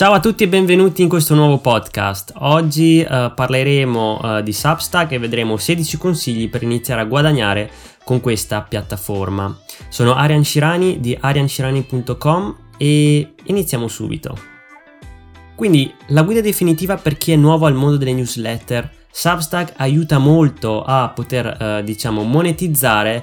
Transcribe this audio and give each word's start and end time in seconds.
Ciao 0.00 0.14
a 0.14 0.20
tutti 0.20 0.44
e 0.44 0.48
benvenuti 0.48 1.02
in 1.02 1.10
questo 1.10 1.34
nuovo 1.34 1.58
podcast. 1.58 2.32
Oggi 2.38 3.06
uh, 3.06 3.34
parleremo 3.34 4.20
uh, 4.22 4.40
di 4.40 4.50
Substack 4.50 5.12
e 5.12 5.18
vedremo 5.18 5.58
16 5.58 5.98
consigli 5.98 6.48
per 6.48 6.62
iniziare 6.62 7.02
a 7.02 7.04
guadagnare 7.04 7.70
con 8.02 8.18
questa 8.20 8.62
piattaforma. 8.62 9.54
Sono 9.90 10.14
Arian 10.14 10.42
Shirani 10.42 11.00
di 11.00 11.14
arianshirani.com 11.20 12.56
e 12.78 13.34
iniziamo 13.44 13.88
subito. 13.88 14.38
Quindi 15.54 15.92
la 16.06 16.22
guida 16.22 16.40
definitiva 16.40 16.96
per 16.96 17.18
chi 17.18 17.32
è 17.32 17.36
nuovo 17.36 17.66
al 17.66 17.74
mondo 17.74 17.98
delle 17.98 18.14
newsletter. 18.14 18.90
Substack 19.12 19.74
aiuta 19.76 20.16
molto 20.16 20.82
a 20.82 21.12
poter, 21.14 21.58
uh, 21.60 21.84
diciamo, 21.84 22.22
monetizzare 22.22 23.22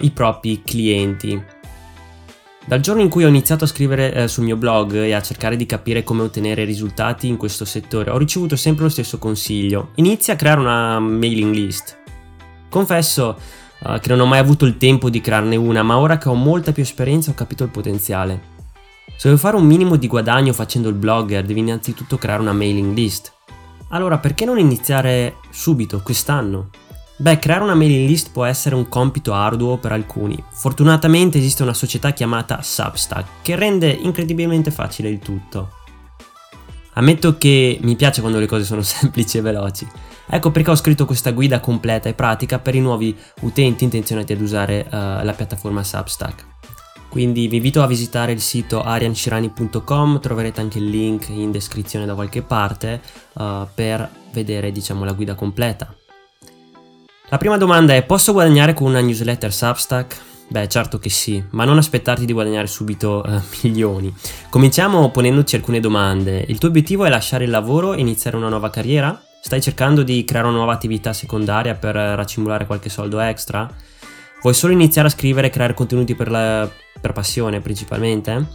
i 0.00 0.10
propri 0.10 0.62
clienti. 0.64 1.57
Dal 2.68 2.80
giorno 2.80 3.00
in 3.00 3.08
cui 3.08 3.24
ho 3.24 3.28
iniziato 3.28 3.64
a 3.64 3.66
scrivere 3.66 4.12
eh, 4.12 4.28
sul 4.28 4.44
mio 4.44 4.56
blog 4.56 4.92
e 4.92 5.14
a 5.14 5.22
cercare 5.22 5.56
di 5.56 5.64
capire 5.64 6.04
come 6.04 6.20
ottenere 6.20 6.64
risultati 6.64 7.26
in 7.26 7.38
questo 7.38 7.64
settore, 7.64 8.10
ho 8.10 8.18
ricevuto 8.18 8.56
sempre 8.56 8.84
lo 8.84 8.90
stesso 8.90 9.16
consiglio. 9.16 9.92
Inizia 9.94 10.34
a 10.34 10.36
creare 10.36 10.60
una 10.60 11.00
mailing 11.00 11.54
list. 11.54 11.96
Confesso 12.68 13.38
uh, 13.78 13.98
che 13.98 14.10
non 14.10 14.20
ho 14.20 14.26
mai 14.26 14.38
avuto 14.38 14.66
il 14.66 14.76
tempo 14.76 15.08
di 15.08 15.22
crearne 15.22 15.56
una, 15.56 15.82
ma 15.82 15.96
ora 15.96 16.18
che 16.18 16.28
ho 16.28 16.34
molta 16.34 16.72
più 16.72 16.82
esperienza 16.82 17.30
ho 17.30 17.34
capito 17.34 17.64
il 17.64 17.70
potenziale. 17.70 18.38
Se 19.16 19.30
vuoi 19.30 19.40
fare 19.40 19.56
un 19.56 19.64
minimo 19.64 19.96
di 19.96 20.06
guadagno 20.06 20.52
facendo 20.52 20.90
il 20.90 20.94
blogger, 20.94 21.46
devi 21.46 21.60
innanzitutto 21.60 22.18
creare 22.18 22.42
una 22.42 22.52
mailing 22.52 22.94
list. 22.94 23.32
Allora, 23.92 24.18
perché 24.18 24.44
non 24.44 24.58
iniziare 24.58 25.36
subito, 25.48 26.02
quest'anno? 26.02 26.68
Beh, 27.20 27.40
creare 27.40 27.64
una 27.64 27.74
mailing 27.74 28.08
list 28.08 28.30
può 28.30 28.44
essere 28.44 28.76
un 28.76 28.88
compito 28.88 29.32
arduo 29.32 29.76
per 29.76 29.90
alcuni. 29.90 30.40
Fortunatamente 30.52 31.38
esiste 31.38 31.64
una 31.64 31.74
società 31.74 32.12
chiamata 32.12 32.62
Substack 32.62 33.42
che 33.42 33.56
rende 33.56 33.88
incredibilmente 33.90 34.70
facile 34.70 35.08
il 35.08 35.18
tutto. 35.18 35.72
Ammetto 36.92 37.36
che 37.36 37.76
mi 37.82 37.96
piace 37.96 38.20
quando 38.20 38.38
le 38.38 38.46
cose 38.46 38.62
sono 38.62 38.82
semplici 38.86 39.36
e 39.36 39.40
veloci. 39.40 39.84
Ecco 40.28 40.52
perché 40.52 40.70
ho 40.70 40.76
scritto 40.76 41.06
questa 41.06 41.32
guida 41.32 41.58
completa 41.58 42.08
e 42.08 42.14
pratica 42.14 42.60
per 42.60 42.76
i 42.76 42.80
nuovi 42.80 43.16
utenti 43.40 43.82
intenzionati 43.82 44.32
ad 44.32 44.40
usare 44.40 44.86
uh, 44.86 45.24
la 45.24 45.34
piattaforma 45.36 45.82
Substack. 45.82 46.46
Quindi 47.08 47.48
vi 47.48 47.56
invito 47.56 47.82
a 47.82 47.88
visitare 47.88 48.30
il 48.30 48.40
sito 48.40 48.80
arianshirani.com, 48.82 50.20
troverete 50.20 50.60
anche 50.60 50.78
il 50.78 50.88
link 50.88 51.30
in 51.30 51.50
descrizione 51.50 52.06
da 52.06 52.14
qualche 52.14 52.42
parte 52.42 53.00
uh, 53.32 53.66
per 53.74 54.08
vedere 54.30 54.70
diciamo 54.70 55.04
la 55.04 55.14
guida 55.14 55.34
completa. 55.34 55.97
La 57.30 57.36
prima 57.36 57.58
domanda 57.58 57.94
è: 57.94 58.02
posso 58.04 58.32
guadagnare 58.32 58.72
con 58.72 58.86
una 58.86 59.00
newsletter 59.00 59.52
Substack? 59.52 60.16
Beh, 60.48 60.66
certo 60.66 60.98
che 60.98 61.10
sì, 61.10 61.42
ma 61.50 61.64
non 61.64 61.76
aspettarti 61.76 62.24
di 62.24 62.32
guadagnare 62.32 62.66
subito 62.66 63.22
eh, 63.22 63.38
milioni. 63.68 64.12
Cominciamo 64.48 65.10
ponendoci 65.10 65.54
alcune 65.54 65.78
domande. 65.78 66.42
Il 66.48 66.56
tuo 66.56 66.70
obiettivo 66.70 67.04
è 67.04 67.10
lasciare 67.10 67.44
il 67.44 67.50
lavoro 67.50 67.92
e 67.92 68.00
iniziare 68.00 68.38
una 68.38 68.48
nuova 68.48 68.70
carriera? 68.70 69.20
Stai 69.42 69.60
cercando 69.60 70.02
di 70.02 70.24
creare 70.24 70.46
una 70.48 70.56
nuova 70.56 70.72
attività 70.72 71.12
secondaria 71.12 71.74
per 71.74 71.94
raccimolare 71.94 72.64
qualche 72.64 72.88
soldo 72.88 73.20
extra? 73.20 73.70
Vuoi 74.40 74.54
solo 74.54 74.72
iniziare 74.72 75.08
a 75.08 75.10
scrivere 75.10 75.48
e 75.48 75.50
creare 75.50 75.74
contenuti 75.74 76.14
per, 76.14 76.30
la, 76.30 76.68
per 76.98 77.12
passione 77.12 77.60
principalmente? 77.60 78.46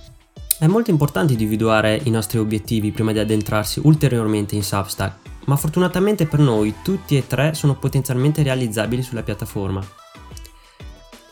È 0.58 0.66
molto 0.66 0.90
importante 0.90 1.34
individuare 1.34 2.00
i 2.06 2.10
nostri 2.10 2.40
obiettivi 2.40 2.92
prima 2.92 3.12
di 3.12 3.20
addentrarsi 3.20 3.82
ulteriormente 3.84 4.56
in 4.56 4.64
Substack 4.64 5.23
ma 5.46 5.56
fortunatamente 5.56 6.26
per 6.26 6.40
noi 6.40 6.76
tutti 6.84 7.18
e 7.18 7.28
tre 7.28 7.54
sono 7.54 7.76
potenzialmente 7.76 8.44
realizzabili 8.44 9.02
sulla 9.02 9.24
piattaforma. 9.24 9.84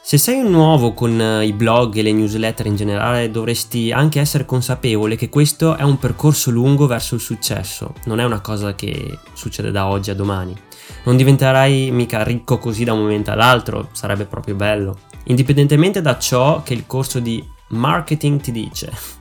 Se 0.04 0.18
sei 0.18 0.40
un 0.40 0.50
nuovo 0.50 0.94
con 0.94 1.22
eh, 1.22 1.46
i 1.46 1.54
blog 1.54 1.96
e 1.96 2.02
le 2.02 2.12
newsletter 2.12 2.66
in 2.66 2.76
generale, 2.76 3.30
dovresti 3.30 3.92
anche 3.92 4.20
essere 4.20 4.46
consapevole 4.46 5.16
che 5.16 5.30
questo 5.30 5.78
è 5.78 5.84
un 5.84 6.00
percorso 6.00 6.50
lungo 6.52 6.88
verso 6.88 7.16
il 7.16 7.22
successo, 7.22 7.94
non 8.06 8.20
è 8.20 8.26
una 8.26 8.42
cosa 8.42 8.74
che 8.74 9.20
succede 9.34 9.72
da 9.72 9.88
oggi 9.88 10.10
a 10.10 10.16
domani. 10.16 10.54
Non 11.04 11.16
diventerai 11.16 11.92
mica 11.92 12.24
ricco 12.24 12.58
così 12.58 12.84
da 12.84 12.94
un 12.94 13.00
momento 13.00 13.32
all'altro, 13.32 13.90
sarebbe 13.92 14.26
proprio 14.26 14.56
bello, 14.56 14.98
indipendentemente 15.26 16.02
da 16.02 16.18
ciò 16.18 16.64
che 16.64 16.74
il 16.74 16.86
corso 16.88 17.20
di 17.20 17.42
marketing 17.70 18.42
ti 18.42 18.52
dice. 18.52 19.20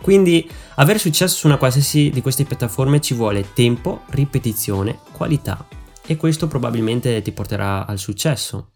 Quindi 0.00 0.48
avere 0.76 0.98
successo 0.98 1.36
su 1.36 1.46
una 1.46 1.56
qualsiasi 1.56 2.10
di 2.10 2.22
queste 2.22 2.44
piattaforme 2.44 3.00
ci 3.00 3.14
vuole 3.14 3.52
tempo, 3.52 4.02
ripetizione, 4.10 4.98
qualità 5.12 5.66
e 6.06 6.16
questo 6.16 6.46
probabilmente 6.46 7.20
ti 7.22 7.32
porterà 7.32 7.86
al 7.86 7.98
successo. 7.98 8.72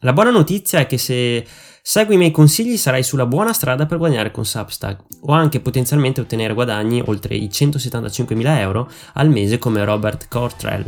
La 0.00 0.12
buona 0.12 0.30
notizia 0.30 0.80
è 0.80 0.86
che 0.86 0.98
se 0.98 1.46
segui 1.80 2.14
i 2.14 2.18
miei 2.18 2.30
consigli 2.30 2.76
sarai 2.76 3.02
sulla 3.02 3.26
buona 3.26 3.52
strada 3.52 3.86
per 3.86 3.98
guadagnare 3.98 4.30
con 4.30 4.44
Substack 4.44 5.02
o 5.22 5.32
anche 5.32 5.60
potenzialmente 5.60 6.20
ottenere 6.20 6.54
guadagni 6.54 7.02
oltre 7.04 7.34
i 7.34 7.46
175.000 7.46 8.58
euro 8.58 8.90
al 9.14 9.30
mese 9.30 9.58
come 9.58 9.84
Robert 9.84 10.28
Cortrell. 10.28 10.84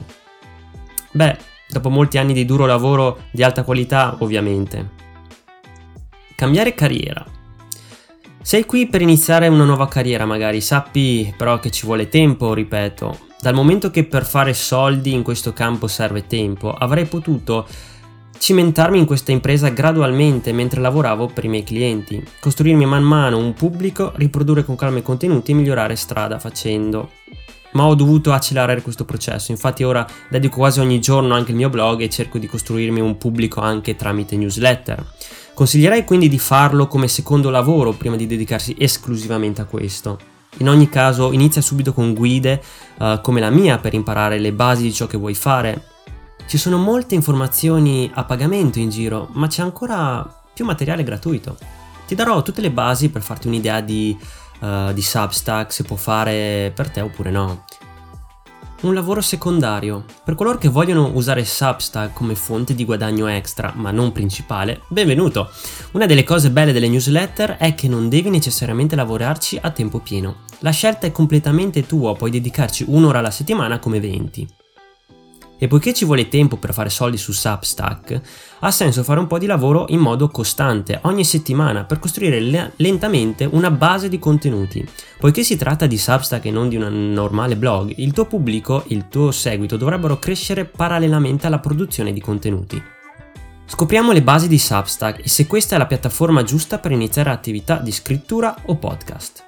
Beh, 1.13 1.39
dopo 1.69 1.89
molti 1.89 2.19
anni 2.19 2.35
di 2.35 2.45
duro 2.45 2.67
lavoro 2.67 3.25
di 3.31 3.43
alta 3.43 3.63
qualità 3.63 4.17
ovviamente. 4.21 5.05
Cambiare 6.35 6.75
carriera 6.75 7.36
sei 8.47 8.65
qui 8.65 8.87
per 8.87 9.03
iniziare 9.03 9.49
una 9.49 9.65
nuova 9.65 9.89
carriera 9.89 10.25
magari, 10.25 10.61
sappi 10.61 11.35
però 11.37 11.59
che 11.59 11.73
ci 11.73 11.85
vuole 11.85 12.09
tempo, 12.09 12.55
ripeto. 12.55 13.19
Dal 13.41 13.55
momento 13.55 13.91
che 13.91 14.05
per 14.05 14.25
fare 14.25 14.55
soldi 14.55 15.13
in 15.13 15.25
questo 15.25 15.53
campo 15.53 15.89
serve 15.89 16.29
tempo, 16.29 16.73
avrei 16.73 17.07
potuto 17.07 17.67
cimentarmi 18.39 18.99
in 18.99 19.05
questa 19.05 19.33
impresa 19.33 19.71
gradualmente 19.71 20.53
mentre 20.53 20.81
lavoravo 20.81 21.27
per 21.27 21.45
i 21.45 21.49
miei 21.49 21.65
clienti, 21.65 22.23
costruirmi 22.39 22.87
man 22.87 23.03
mano 23.03 23.37
un 23.37 23.53
pubblico, 23.53 24.13
riprodurre 24.15 24.65
con 24.65 24.77
calma 24.77 24.99
i 24.99 25.03
contenuti 25.03 25.51
e 25.51 25.55
migliorare 25.55 25.97
strada 25.97 26.39
facendo. 26.39 27.11
Ma 27.73 27.85
ho 27.85 27.97
dovuto 27.97 28.31
accelerare 28.31 28.81
questo 28.81 29.05
processo, 29.05 29.51
infatti 29.51 29.83
ora 29.83 30.07
dedico 30.31 30.59
quasi 30.59 30.79
ogni 30.79 31.01
giorno 31.01 31.35
anche 31.35 31.51
il 31.51 31.57
mio 31.57 31.69
blog 31.69 32.01
e 32.01 32.09
cerco 32.09 32.39
di 32.39 32.47
costruirmi 32.47 33.01
un 33.01 33.19
pubblico 33.19 33.61
anche 33.61 33.97
tramite 33.97 34.37
newsletter. 34.37 35.05
Consiglierei 35.57 36.05
quindi 36.05 36.29
di 36.29 36.39
farlo 36.39 36.87
come 36.87 37.09
secondo 37.09 37.49
lavoro 37.49 37.93
prima 37.93 38.15
di 38.15 38.27
dedicarsi 38.27 38.77
esclusivamente 38.79 39.63
a 39.63 39.65
questo. 39.65 40.19
In 40.59 40.69
ogni 40.69 40.91
caso 40.91 41.33
inizia 41.33 41.63
subito 41.63 41.95
con 41.95 42.13
guide 42.13 42.63
uh, 42.99 43.23
come 43.23 43.41
la 43.41 43.49
mia 43.49 43.79
per 43.79 43.95
imparare 43.95 44.39
le 44.39 44.53
basi 44.53 44.83
di 44.83 44.93
ciò 44.93 45.07
che 45.07 45.17
vuoi 45.17 45.33
fare. 45.33 45.83
Ci 46.47 46.59
sono 46.59 46.77
molte 46.77 47.15
informazioni 47.15 48.11
a 48.13 48.25
pagamento 48.25 48.79
in 48.81 48.91
giro, 48.91 49.31
ma 49.33 49.47
c'è 49.47 49.63
ancora 49.63 50.31
più 50.53 50.67
materiale 50.67 51.03
gratuito. 51.03 51.57
Ti 52.07 52.15
darò 52.15 52.43
tutte 52.43 52.61
le 52.61 52.71
basi 52.71 53.09
per 53.09 53.23
farti 53.23 53.47
un'idea 53.47 53.81
di, 53.81 54.15
uh, 54.61 54.93
di 54.93 55.01
Substack, 55.01 55.73
se 55.73 55.85
può 55.85 55.97
fare 55.97 56.71
per 56.75 56.91
te 56.91 57.01
oppure 57.01 57.31
no 57.31 57.65
un 58.83 58.95
lavoro 58.95 59.21
secondario. 59.21 60.05
Per 60.23 60.35
coloro 60.35 60.59
che 60.59 60.69
vogliono 60.69 61.11
usare 61.15 61.45
Substack 61.45 62.13
come 62.13 62.35
fonte 62.35 62.75
di 62.75 62.85
guadagno 62.85 63.27
extra, 63.27 63.73
ma 63.75 63.91
non 63.91 64.13
principale, 64.13 64.83
benvenuto! 64.89 65.51
Una 65.93 66.07
delle 66.07 66.25
cose 66.25 66.51
belle 66.51 66.73
delle 66.73 66.89
newsletter 66.89 67.57
è 67.57 67.75
che 67.75 67.89
non 67.89 68.09
devi 68.09 68.29
necessariamente 68.29 68.97
lavorarci 68.97 69.59
a 69.61 69.71
tempo 69.71 70.01
pieno. 70.01 70.45
La 70.61 70.71
scelta 70.71 71.07
è 71.07 71.13
completamente 71.13 71.87
tua, 71.87 72.15
puoi 72.15 72.31
dedicarci 72.31 72.85
un'ora 72.89 73.21
alla 73.21 73.31
settimana 73.31 73.79
come 73.79 74.01
20. 74.01 74.47
E 75.59 75.69
poiché 75.69 75.95
ci 75.95 76.05
vuole 76.05 76.29
tempo 76.29 76.57
per 76.57 76.75
fare 76.75 76.91
soldi 76.91 77.17
su 77.17 77.33
Substack, 77.33 78.21
ha 78.61 78.71
senso 78.71 79.03
fare 79.03 79.21
un 79.21 79.27
po' 79.27 79.39
di 79.39 79.47
lavoro 79.47 79.87
in 79.89 80.01
modo 80.01 80.29
costante, 80.29 80.99
ogni 81.05 81.25
settimana, 81.25 81.85
per 81.85 81.99
costruire 81.99 82.41
le- 82.41 82.73
lentamente 82.77 83.49
una 83.51 83.71
base 83.71 84.09
di 84.09 84.19
contenuti. 84.19 84.87
Poiché 85.19 85.43
si 85.43 85.57
tratta 85.57 85.87
di 85.87 85.97
Substack 85.97 86.45
e 86.45 86.51
non 86.51 86.69
di 86.69 86.77
un 86.77 87.13
normale 87.13 87.57
blog, 87.57 87.93
il 87.97 88.13
tuo 88.13 88.27
pubblico, 88.27 88.85
il 88.89 89.09
tuo 89.09 89.31
seguito 89.31 89.77
dovrebbero 89.77 90.19
crescere 90.19 90.67
parallelamente 90.67 91.47
alla 91.47 91.59
produzione 91.59 92.13
di 92.13 92.21
contenuti. 92.21 92.83
Scopriamo 93.69 94.13
le 94.13 94.23
basi 94.23 94.47
di 94.47 94.59
Substack 94.59 95.25
e 95.25 95.29
se 95.29 95.47
questa 95.47 95.75
è 95.75 95.79
la 95.79 95.87
piattaforma 95.87 96.45
giusta 96.45 96.79
per 96.79 96.93
iniziare 96.93 97.31
attività 97.31 97.79
di 97.79 97.91
scrittura 97.91 98.55
o 98.67 98.77
podcast. 98.77 99.46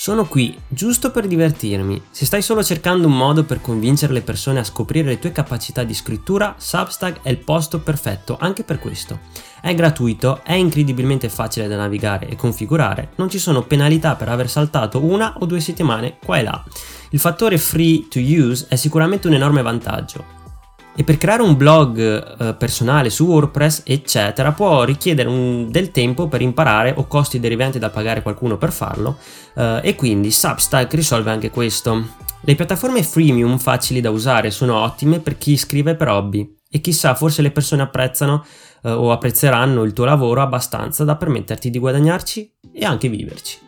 Sono 0.00 0.26
qui 0.26 0.56
giusto 0.68 1.10
per 1.10 1.26
divertirmi. 1.26 2.00
Se 2.12 2.24
stai 2.24 2.40
solo 2.40 2.62
cercando 2.62 3.08
un 3.08 3.16
modo 3.16 3.42
per 3.42 3.60
convincere 3.60 4.12
le 4.12 4.22
persone 4.22 4.60
a 4.60 4.64
scoprire 4.64 5.08
le 5.08 5.18
tue 5.18 5.32
capacità 5.32 5.82
di 5.82 5.92
scrittura, 5.92 6.54
Substack 6.56 7.22
è 7.22 7.30
il 7.30 7.38
posto 7.38 7.80
perfetto 7.80 8.36
anche 8.38 8.62
per 8.62 8.78
questo. 8.78 9.18
È 9.60 9.74
gratuito, 9.74 10.44
è 10.44 10.52
incredibilmente 10.52 11.28
facile 11.28 11.66
da 11.66 11.74
navigare 11.74 12.28
e 12.28 12.36
configurare, 12.36 13.10
non 13.16 13.28
ci 13.28 13.40
sono 13.40 13.64
penalità 13.64 14.14
per 14.14 14.28
aver 14.28 14.48
saltato 14.48 15.04
una 15.04 15.34
o 15.40 15.46
due 15.46 15.58
settimane 15.58 16.18
qua 16.24 16.38
e 16.38 16.42
là. 16.44 16.64
Il 17.10 17.18
fattore 17.18 17.58
free 17.58 18.06
to 18.08 18.20
use 18.20 18.66
è 18.68 18.76
sicuramente 18.76 19.26
un 19.26 19.34
enorme 19.34 19.62
vantaggio. 19.62 20.37
E 20.98 21.04
per 21.04 21.16
creare 21.16 21.42
un 21.42 21.56
blog 21.56 21.96
eh, 22.00 22.54
personale 22.54 23.08
su 23.08 23.24
WordPress, 23.24 23.82
eccetera, 23.86 24.50
può 24.50 24.82
richiedere 24.82 25.28
un, 25.28 25.70
del 25.70 25.92
tempo 25.92 26.26
per 26.26 26.42
imparare 26.42 26.92
o 26.96 27.06
costi 27.06 27.38
derivanti 27.38 27.78
da 27.78 27.88
pagare 27.88 28.20
qualcuno 28.20 28.58
per 28.58 28.72
farlo, 28.72 29.16
eh, 29.54 29.78
e 29.84 29.94
quindi 29.94 30.32
Substack 30.32 30.92
risolve 30.94 31.30
anche 31.30 31.50
questo. 31.50 32.04
Le 32.40 32.54
piattaforme 32.56 33.04
freemium 33.04 33.58
facili 33.58 34.00
da 34.00 34.10
usare 34.10 34.50
sono 34.50 34.74
ottime 34.74 35.20
per 35.20 35.38
chi 35.38 35.56
scrive 35.56 35.94
per 35.94 36.08
hobby 36.08 36.56
e 36.68 36.80
chissà, 36.80 37.14
forse 37.14 37.42
le 37.42 37.52
persone 37.52 37.82
apprezzano 37.82 38.44
eh, 38.82 38.90
o 38.90 39.12
apprezzeranno 39.12 39.84
il 39.84 39.92
tuo 39.92 40.04
lavoro 40.04 40.42
abbastanza 40.42 41.04
da 41.04 41.14
permetterti 41.14 41.70
di 41.70 41.78
guadagnarci 41.78 42.54
e 42.72 42.84
anche 42.84 43.08
viverci. 43.08 43.58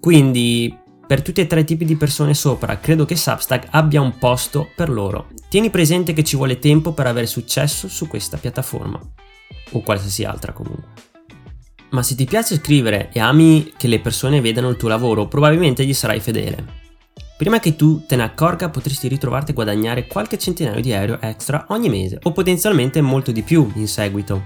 Quindi 0.00 0.76
per 1.12 1.20
tutti 1.20 1.42
e 1.42 1.46
tre 1.46 1.60
i 1.60 1.64
tipi 1.66 1.84
di 1.84 1.96
persone 1.96 2.32
sopra, 2.32 2.78
credo 2.78 3.04
che 3.04 3.16
Substack 3.16 3.66
abbia 3.72 4.00
un 4.00 4.16
posto 4.16 4.70
per 4.74 4.88
loro. 4.88 5.26
Tieni 5.50 5.68
presente 5.68 6.14
che 6.14 6.24
ci 6.24 6.36
vuole 6.36 6.58
tempo 6.58 6.94
per 6.94 7.06
avere 7.06 7.26
successo 7.26 7.86
su 7.86 8.08
questa 8.08 8.38
piattaforma, 8.38 8.98
o 9.72 9.82
qualsiasi 9.82 10.24
altra 10.24 10.52
comunque. 10.52 10.88
Ma 11.90 12.02
se 12.02 12.14
ti 12.14 12.24
piace 12.24 12.54
scrivere 12.54 13.10
e 13.12 13.20
ami 13.20 13.74
che 13.76 13.88
le 13.88 14.00
persone 14.00 14.40
vedano 14.40 14.70
il 14.70 14.78
tuo 14.78 14.88
lavoro, 14.88 15.28
probabilmente 15.28 15.84
gli 15.84 15.92
sarai 15.92 16.18
fedele. 16.18 16.64
Prima 17.36 17.60
che 17.60 17.76
tu 17.76 18.06
te 18.06 18.16
ne 18.16 18.22
accorga 18.22 18.70
potresti 18.70 19.06
ritrovarti 19.06 19.50
a 19.50 19.54
guadagnare 19.54 20.06
qualche 20.06 20.38
centinaio 20.38 20.80
di 20.80 20.92
euro 20.92 21.20
extra 21.20 21.66
ogni 21.68 21.90
mese 21.90 22.20
o 22.22 22.32
potenzialmente 22.32 23.02
molto 23.02 23.32
di 23.32 23.42
più 23.42 23.70
in 23.74 23.86
seguito. 23.86 24.44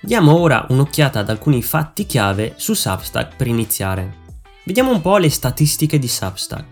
Diamo 0.00 0.34
ora 0.34 0.64
un'occhiata 0.70 1.18
ad 1.18 1.28
alcuni 1.28 1.62
fatti 1.62 2.06
chiave 2.06 2.54
su 2.56 2.72
Substack 2.72 3.36
per 3.36 3.48
iniziare. 3.48 4.21
Vediamo 4.64 4.92
un 4.92 5.00
po' 5.00 5.16
le 5.16 5.28
statistiche 5.28 5.98
di 5.98 6.06
Substack. 6.06 6.64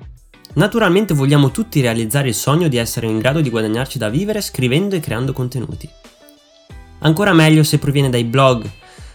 Naturalmente 0.55 1.13
vogliamo 1.13 1.51
tutti 1.51 1.81
realizzare 1.81 2.29
il 2.29 2.35
sogno 2.35 2.69
di 2.69 2.77
essere 2.77 3.09
in 3.09 3.19
grado 3.19 3.41
di 3.41 3.51
guadagnarci 3.51 3.99
da 3.99 4.09
vivere 4.09 4.41
scrivendo 4.41 4.95
e 4.95 5.01
creando 5.01 5.33
contenuti. 5.33 5.91
Ancora 7.01 7.33
meglio 7.33 7.65
se 7.65 7.79
proviene 7.79 8.09
dai 8.09 8.23
blog, 8.23 8.65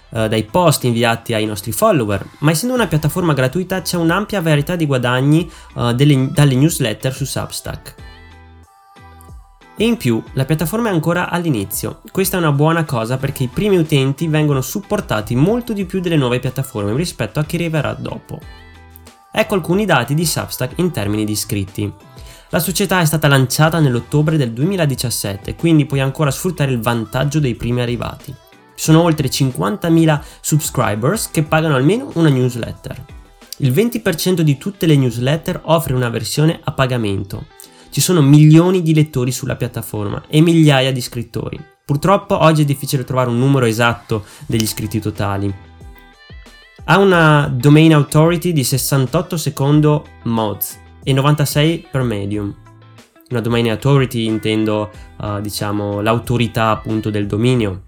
eh, 0.10 0.27
dai 0.27 0.44
post 0.44 0.83
inviati 0.83 1.33
ai 1.33 1.45
nostri 1.45 1.72
follower, 1.72 2.25
ma 2.39 2.51
essendo 2.51 2.75
una 2.75 2.88
piattaforma 2.88 3.33
gratuita 3.33 3.81
c'è 3.81 3.95
un'ampia 3.95 4.42
varietà 4.42 4.75
di 4.75 4.86
guadagni 4.86 5.50
eh, 5.77 5.94
delle, 5.94 6.31
dalle 6.33 6.56
newsletter 6.56 7.13
su 7.13 7.24
Substack. 7.24 7.95
E 9.77 9.86
in 9.86 9.95
più, 9.95 10.22
la 10.33 10.44
piattaforma 10.44 10.89
è 10.89 10.92
ancora 10.92 11.30
all'inizio. 11.30 12.01
Questa 12.12 12.36
è 12.36 12.42
una 12.42 12.51
buona 12.51 12.83
cosa 12.83 13.16
perché 13.16 13.44
i 13.44 13.50
primi 13.50 13.77
utenti 13.77 14.27
vengono 14.27 14.60
supportati 14.60 15.33
molto 15.33 15.72
di 15.72 15.86
più 15.86 16.01
delle 16.01 16.18
nuove 16.18 16.39
piattaforme 16.39 16.94
rispetto 16.94 17.39
a 17.39 17.45
chi 17.45 17.56
arriverà 17.56 17.94
dopo. 17.94 18.64
Ecco 19.38 19.56
alcuni 19.56 19.84
dati 19.84 20.14
di 20.14 20.26
Substack 20.26 20.78
in 20.78 20.92
termini 20.92 21.26
di 21.26 21.34
iscritti. 21.34 21.92
La 22.52 22.60
società 22.60 23.02
è 23.02 23.06
stata 23.06 23.28
lanciata 23.28 23.82
nell'ottobre 23.82 24.38
del 24.38 24.54
2017, 24.54 25.56
quindi 25.56 25.86
puoi 25.86 26.00
ancora 26.00 26.32
sfruttare 26.32 26.72
il 26.72 26.80
vantaggio 26.80 27.42
dei 27.42 27.56
primi 27.56 27.82
arrivati. 27.82 28.34
Sono 28.76 29.02
oltre 29.02 29.28
50.000 29.28 30.22
subscribers 30.40 31.32
che 31.32 31.44
pagano 31.44 31.76
almeno 31.76 32.12
una 32.14 32.30
newsletter. 32.30 33.04
Il 33.58 33.74
20% 33.74 34.40
di 34.40 34.58
tutte 34.58 34.86
le 34.86 34.96
newsletter 34.96 35.60
offre 35.66 35.96
una 35.96 36.08
versione 36.08 36.62
a 36.64 36.72
pagamento. 36.72 37.48
Ci 37.90 38.00
sono 38.00 38.22
milioni 38.22 38.82
di 38.82 38.94
lettori 38.94 39.34
sulla 39.34 39.58
piattaforma 39.58 40.24
e 40.30 40.40
migliaia 40.40 40.94
di 40.94 41.02
scrittori. 41.02 41.62
Purtroppo 41.84 42.42
oggi 42.42 42.62
è 42.62 42.66
difficile 42.66 43.04
trovare 43.04 43.30
un 43.30 43.38
numero 43.38 43.66
esatto 43.66 44.24
degli 44.46 44.64
iscritti 44.64 45.02
totali. 45.02 45.75
Ha 46.86 46.98
una 46.98 47.52
domain 47.54 47.94
authority 47.94 48.54
di 48.54 48.64
68 48.64 49.38
secondo 49.38 50.06
mods 50.24 50.80
e 51.04 51.14
96 51.14 51.88
per 51.92 52.04
medium. 52.04 52.54
Una 53.30 53.42
domain 53.42 53.70
authority 53.70 54.26
intendo 54.26 54.92
uh, 55.18 55.42
diciamo 55.42 56.02
l'autorità 56.02 56.70
appunto 56.70 57.10
del 57.10 57.26
dominio 57.26 57.82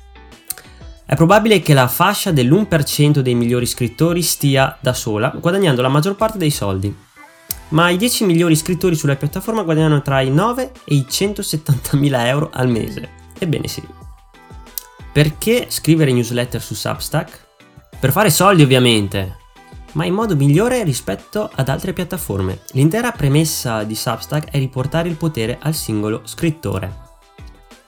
è 1.10 1.16
probabile 1.16 1.62
che 1.62 1.74
la 1.74 1.88
fascia 1.88 2.34
dell'1% 2.34 3.20
dei 3.20 3.34
migliori 3.34 3.66
scrittori 3.66 4.22
stia 4.22 4.78
da 4.82 4.92
sola, 4.92 5.30
guadagnando 5.30 5.82
la 5.82 5.88
maggior 5.88 6.18
parte 6.18 6.38
dei 6.38 6.52
soldi. 6.52 6.94
Ma 7.70 7.90
i 7.90 7.96
10 7.96 8.26
migliori 8.26 8.58
scrittori 8.58 8.94
sulla 8.94 9.16
piattaforma 9.16 9.64
guadagnano 9.64 10.02
tra 10.02 10.20
i 10.20 10.30
9 10.30 10.72
e 10.84 10.96
i 10.96 11.06
170.000 11.10 12.26
euro 12.26 12.50
al 12.52 12.68
mese. 12.68 13.10
Ebbene 13.40 13.70
sì. 13.70 13.82
Perché 15.14 15.68
scrivere 15.70 16.12
newsletter 16.12 16.62
su 16.62 16.74
Substack? 16.74 17.47
Per 18.00 18.12
fare 18.12 18.30
soldi 18.30 18.62
ovviamente, 18.62 19.38
ma 19.94 20.06
in 20.06 20.14
modo 20.14 20.36
migliore 20.36 20.84
rispetto 20.84 21.50
ad 21.56 21.68
altre 21.68 21.94
piattaforme. 21.94 22.60
L'intera 22.74 23.12
premessa 23.12 23.84
di 23.84 23.96
Substack 23.96 24.52
è 24.52 24.60
riportare 24.60 25.10
il 25.10 25.16
potere 25.16 25.58
al 25.60 25.74
singolo 25.74 26.22
scrittore. 26.24 27.07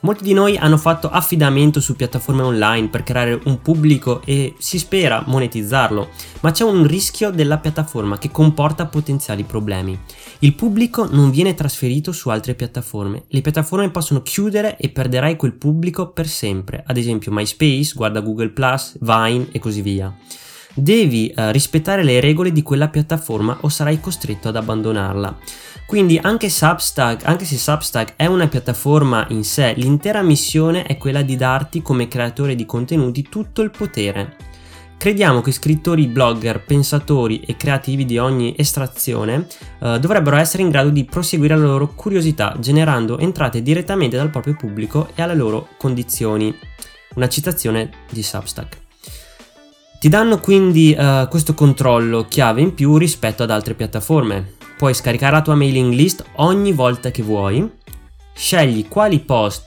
Molti 0.01 0.23
di 0.23 0.31
noi 0.31 0.55
hanno 0.55 0.77
fatto 0.77 1.09
affidamento 1.09 1.81
su 1.81 1.97
piattaforme 1.97 2.41
online 2.41 2.87
per 2.87 3.03
creare 3.03 3.37
un 3.43 3.61
pubblico 3.61 4.21
e 4.23 4.55
si 4.57 4.79
spera 4.79 5.23
monetizzarlo, 5.27 6.09
ma 6.39 6.51
c'è 6.51 6.63
un 6.63 6.87
rischio 6.87 7.31
della 7.31 7.57
piattaforma 7.57 8.17
che 8.17 8.31
comporta 8.31 8.85
potenziali 8.85 9.43
problemi. 9.43 9.99
Il 10.39 10.55
pubblico 10.55 11.05
non 11.11 11.31
viene 11.31 11.53
trasferito 11.53 12.13
su 12.13 12.29
altre 12.29 12.55
piattaforme, 12.55 13.23
le 13.27 13.41
piattaforme 13.41 13.91
possono 13.91 14.21
chiudere 14.21 14.77
e 14.77 14.87
perderai 14.87 15.35
quel 15.35 15.53
pubblico 15.53 16.11
per 16.11 16.27
sempre, 16.29 16.81
ad 16.87 16.95
esempio 16.95 17.33
MySpace, 17.33 17.91
guarda 17.93 18.21
Google 18.21 18.53
Vine 18.99 19.47
e 19.51 19.59
così 19.59 19.81
via. 19.81 20.15
Devi 20.79 21.27
eh, 21.27 21.51
rispettare 21.51 22.03
le 22.03 22.21
regole 22.21 22.53
di 22.53 22.63
quella 22.63 22.87
piattaforma 22.87 23.57
o 23.61 23.69
sarai 23.69 23.99
costretto 23.99 24.47
ad 24.47 24.55
abbandonarla. 24.55 25.37
Quindi 25.85 26.17
anche 26.21 26.49
Substack, 26.49 27.25
anche 27.25 27.43
se 27.43 27.57
Substack 27.57 28.13
è 28.15 28.27
una 28.27 28.47
piattaforma 28.47 29.25
in 29.29 29.43
sé, 29.43 29.73
l'intera 29.75 30.21
missione 30.21 30.83
è 30.83 30.97
quella 30.97 31.21
di 31.21 31.35
darti 31.35 31.81
come 31.81 32.07
creatore 32.07 32.55
di 32.55 32.65
contenuti 32.65 33.23
tutto 33.23 33.61
il 33.61 33.71
potere. 33.71 34.37
Crediamo 34.97 35.41
che 35.41 35.51
scrittori, 35.51 36.07
blogger, 36.07 36.63
pensatori 36.63 37.41
e 37.41 37.57
creativi 37.57 38.05
di 38.05 38.17
ogni 38.17 38.53
estrazione 38.57 39.47
eh, 39.81 39.99
dovrebbero 39.99 40.37
essere 40.37 40.63
in 40.63 40.69
grado 40.69 40.91
di 40.91 41.03
proseguire 41.03 41.57
la 41.57 41.65
loro 41.65 41.93
curiosità, 41.93 42.55
generando 42.57 43.17
entrate 43.17 43.61
direttamente 43.61 44.15
dal 44.15 44.29
proprio 44.29 44.55
pubblico 44.55 45.09
e 45.13 45.21
alle 45.21 45.35
loro 45.35 45.69
condizioni. 45.77 46.55
Una 47.15 47.27
citazione 47.27 47.89
di 48.09 48.23
Substack. 48.23 48.87
Ti 49.99 50.07
danno 50.07 50.39
quindi 50.39 50.95
uh, 50.97 51.27
questo 51.27 51.53
controllo 51.53 52.23
chiave 52.23 52.61
in 52.61 52.73
più 52.73 52.95
rispetto 52.95 53.43
ad 53.43 53.51
altre 53.51 53.73
piattaforme. 53.73 54.53
Puoi 54.77 54.93
scaricare 54.93 55.33
la 55.33 55.41
tua 55.41 55.55
mailing 55.55 55.93
list 55.93 56.23
ogni 56.35 56.71
volta 56.71 57.11
che 57.11 57.21
vuoi, 57.21 57.69
scegli 58.33 58.87
quali 58.87 59.19
post, 59.19 59.65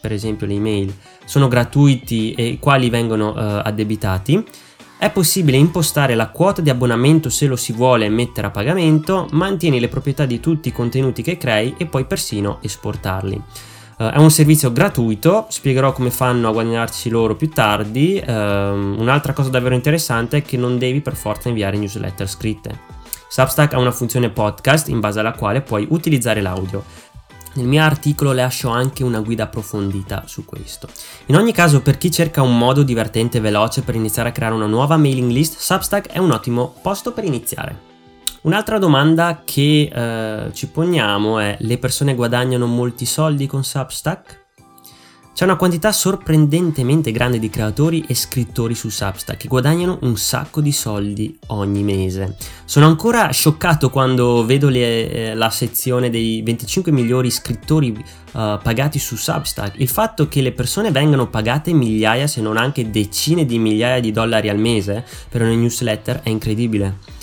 per 0.00 0.12
esempio 0.12 0.46
le 0.46 0.54
email, 0.54 0.94
sono 1.24 1.48
gratuiti 1.48 2.34
e 2.34 2.58
quali 2.60 2.88
vengono 2.88 3.30
uh, 3.30 3.62
addebitati. 3.64 4.44
È 4.96 5.10
possibile 5.10 5.56
impostare 5.56 6.14
la 6.14 6.28
quota 6.28 6.62
di 6.62 6.70
abbonamento 6.70 7.28
se 7.28 7.46
lo 7.46 7.56
si 7.56 7.72
vuole 7.72 8.08
mettere 8.08 8.46
a 8.46 8.50
pagamento, 8.50 9.26
mantieni 9.32 9.80
le 9.80 9.88
proprietà 9.88 10.24
di 10.24 10.38
tutti 10.38 10.68
i 10.68 10.72
contenuti 10.72 11.20
che 11.20 11.36
crei 11.36 11.74
e 11.76 11.86
puoi 11.86 12.04
persino 12.04 12.58
esportarli. 12.62 13.42
Uh, 13.96 14.04
è 14.04 14.16
un 14.18 14.30
servizio 14.30 14.72
gratuito, 14.72 15.46
spiegherò 15.48 15.92
come 15.92 16.10
fanno 16.10 16.48
a 16.48 16.52
guadagnarci 16.52 17.08
loro 17.10 17.36
più 17.36 17.48
tardi. 17.50 18.22
Uh, 18.24 18.30
un'altra 18.30 19.32
cosa 19.32 19.50
davvero 19.50 19.74
interessante 19.74 20.38
è 20.38 20.42
che 20.42 20.56
non 20.56 20.78
devi 20.78 21.00
per 21.00 21.14
forza 21.14 21.48
inviare 21.48 21.76
newsletter 21.76 22.28
scritte. 22.28 22.80
Substack 23.28 23.74
ha 23.74 23.78
una 23.78 23.90
funzione 23.90 24.30
podcast 24.30 24.88
in 24.88 25.00
base 25.00 25.20
alla 25.20 25.32
quale 25.32 25.60
puoi 25.60 25.86
utilizzare 25.90 26.40
l'audio. 26.40 26.84
Nel 27.54 27.66
mio 27.66 27.82
articolo 27.82 28.32
lascio 28.32 28.68
anche 28.68 29.04
una 29.04 29.20
guida 29.20 29.44
approfondita 29.44 30.24
su 30.26 30.44
questo. 30.44 30.88
In 31.26 31.36
ogni 31.36 31.52
caso, 31.52 31.82
per 31.82 31.98
chi 31.98 32.10
cerca 32.10 32.42
un 32.42 32.58
modo 32.58 32.82
divertente 32.82 33.38
e 33.38 33.40
veloce 33.40 33.82
per 33.82 33.94
iniziare 33.94 34.30
a 34.30 34.32
creare 34.32 34.54
una 34.54 34.66
nuova 34.66 34.96
mailing 34.96 35.30
list, 35.30 35.58
Substack 35.58 36.08
è 36.08 36.18
un 36.18 36.32
ottimo 36.32 36.74
posto 36.82 37.12
per 37.12 37.24
iniziare. 37.24 37.93
Un'altra 38.44 38.76
domanda 38.76 39.40
che 39.42 39.90
eh, 39.90 40.52
ci 40.52 40.68
poniamo 40.68 41.38
è: 41.38 41.56
le 41.60 41.78
persone 41.78 42.14
guadagnano 42.14 42.66
molti 42.66 43.06
soldi 43.06 43.46
con 43.46 43.64
Substack? 43.64 44.42
C'è 45.32 45.44
una 45.44 45.56
quantità 45.56 45.92
sorprendentemente 45.92 47.10
grande 47.10 47.38
di 47.38 47.48
creatori 47.48 48.04
e 48.06 48.14
scrittori 48.14 48.74
su 48.74 48.90
Substack 48.90 49.38
che 49.38 49.48
guadagnano 49.48 49.98
un 50.02 50.18
sacco 50.18 50.60
di 50.60 50.72
soldi 50.72 51.36
ogni 51.48 51.82
mese. 51.82 52.36
Sono 52.66 52.86
ancora 52.86 53.30
scioccato 53.30 53.88
quando 53.88 54.44
vedo 54.44 54.68
le, 54.68 55.10
eh, 55.10 55.34
la 55.34 55.48
sezione 55.48 56.10
dei 56.10 56.42
25 56.42 56.92
migliori 56.92 57.30
scrittori 57.30 57.88
uh, 57.88 58.58
pagati 58.62 58.98
su 58.98 59.16
Substack. 59.16 59.80
Il 59.80 59.88
fatto 59.88 60.28
che 60.28 60.42
le 60.42 60.52
persone 60.52 60.90
vengano 60.90 61.28
pagate 61.30 61.72
migliaia, 61.72 62.26
se 62.26 62.42
non 62.42 62.58
anche 62.58 62.90
decine 62.90 63.46
di 63.46 63.58
migliaia 63.58 64.00
di 64.00 64.12
dollari 64.12 64.50
al 64.50 64.58
mese 64.58 65.02
per 65.30 65.40
una 65.40 65.54
newsletter 65.54 66.20
è 66.22 66.28
incredibile. 66.28 67.13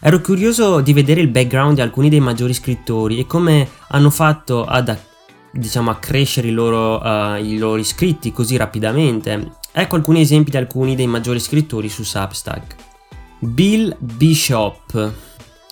Ero 0.00 0.20
curioso 0.20 0.80
di 0.80 0.92
vedere 0.92 1.20
il 1.20 1.28
background 1.28 1.74
di 1.74 1.80
alcuni 1.80 2.08
dei 2.08 2.20
maggiori 2.20 2.54
scrittori 2.54 3.18
e 3.18 3.26
come 3.26 3.68
hanno 3.88 4.10
fatto 4.10 4.64
ad 4.64 4.96
diciamo, 5.50 5.90
a 5.90 5.96
crescere 5.96 6.48
i 6.48 6.52
loro, 6.52 7.02
uh, 7.02 7.34
i 7.34 7.58
loro 7.58 7.80
iscritti 7.80 8.30
così 8.30 8.56
rapidamente. 8.56 9.56
Ecco 9.72 9.96
alcuni 9.96 10.20
esempi 10.20 10.52
di 10.52 10.56
alcuni 10.56 10.94
dei 10.94 11.08
maggiori 11.08 11.40
scrittori 11.40 11.88
su 11.88 12.04
Substack. 12.04 12.76
Bill 13.40 13.96
Bishop 13.98 15.12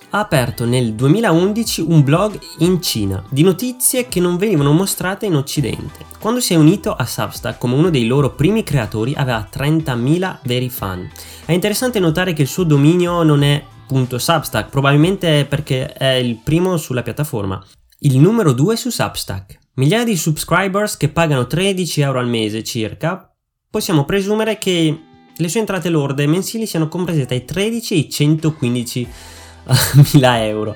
ha 0.09 0.19
aperto 0.19 0.65
nel 0.65 0.93
2011 0.93 1.81
un 1.87 2.03
blog 2.03 2.37
in 2.59 2.81
Cina 2.81 3.23
di 3.29 3.43
notizie 3.43 4.09
che 4.09 4.19
non 4.19 4.35
venivano 4.35 4.73
mostrate 4.73 5.25
in 5.25 5.35
Occidente. 5.35 6.05
Quando 6.19 6.41
si 6.41 6.53
è 6.53 6.57
unito 6.57 6.93
a 6.93 7.05
Substack 7.05 7.57
come 7.57 7.75
uno 7.75 7.89
dei 7.89 8.05
loro 8.05 8.31
primi 8.31 8.63
creatori 8.63 9.13
aveva 9.15 9.47
30.000 9.49 10.39
veri 10.43 10.69
fan. 10.69 11.09
È 11.45 11.53
interessante 11.53 11.99
notare 12.01 12.33
che 12.33 12.41
il 12.41 12.47
suo 12.49 12.63
dominio 12.63 13.23
non 13.23 13.43
è 13.43 13.63
.substack, 13.87 14.69
probabilmente 14.69 15.45
perché 15.45 15.91
è 15.93 16.13
il 16.13 16.35
primo 16.35 16.77
sulla 16.77 17.03
piattaforma. 17.03 17.63
Il 17.99 18.19
numero 18.19 18.53
2 18.53 18.75
su 18.75 18.89
Substack. 18.89 19.57
Migliaia 19.75 20.03
di 20.03 20.17
subscribers 20.17 20.97
che 20.97 21.09
pagano 21.09 21.47
13 21.47 22.01
euro 22.01 22.19
al 22.19 22.27
mese 22.27 22.63
circa, 22.63 23.31
possiamo 23.69 24.05
presumere 24.05 24.57
che 24.57 24.99
le 25.35 25.49
sue 25.49 25.59
entrate 25.59 25.89
lorde 25.89 26.25
mensili 26.25 26.65
siano 26.65 26.87
comprese 26.87 27.25
tra 27.25 27.35
i 27.35 27.45
13 27.45 27.93
e 27.93 27.97
i 27.97 28.09
115 28.09 29.07
mila 30.13 30.43
euro. 30.43 30.75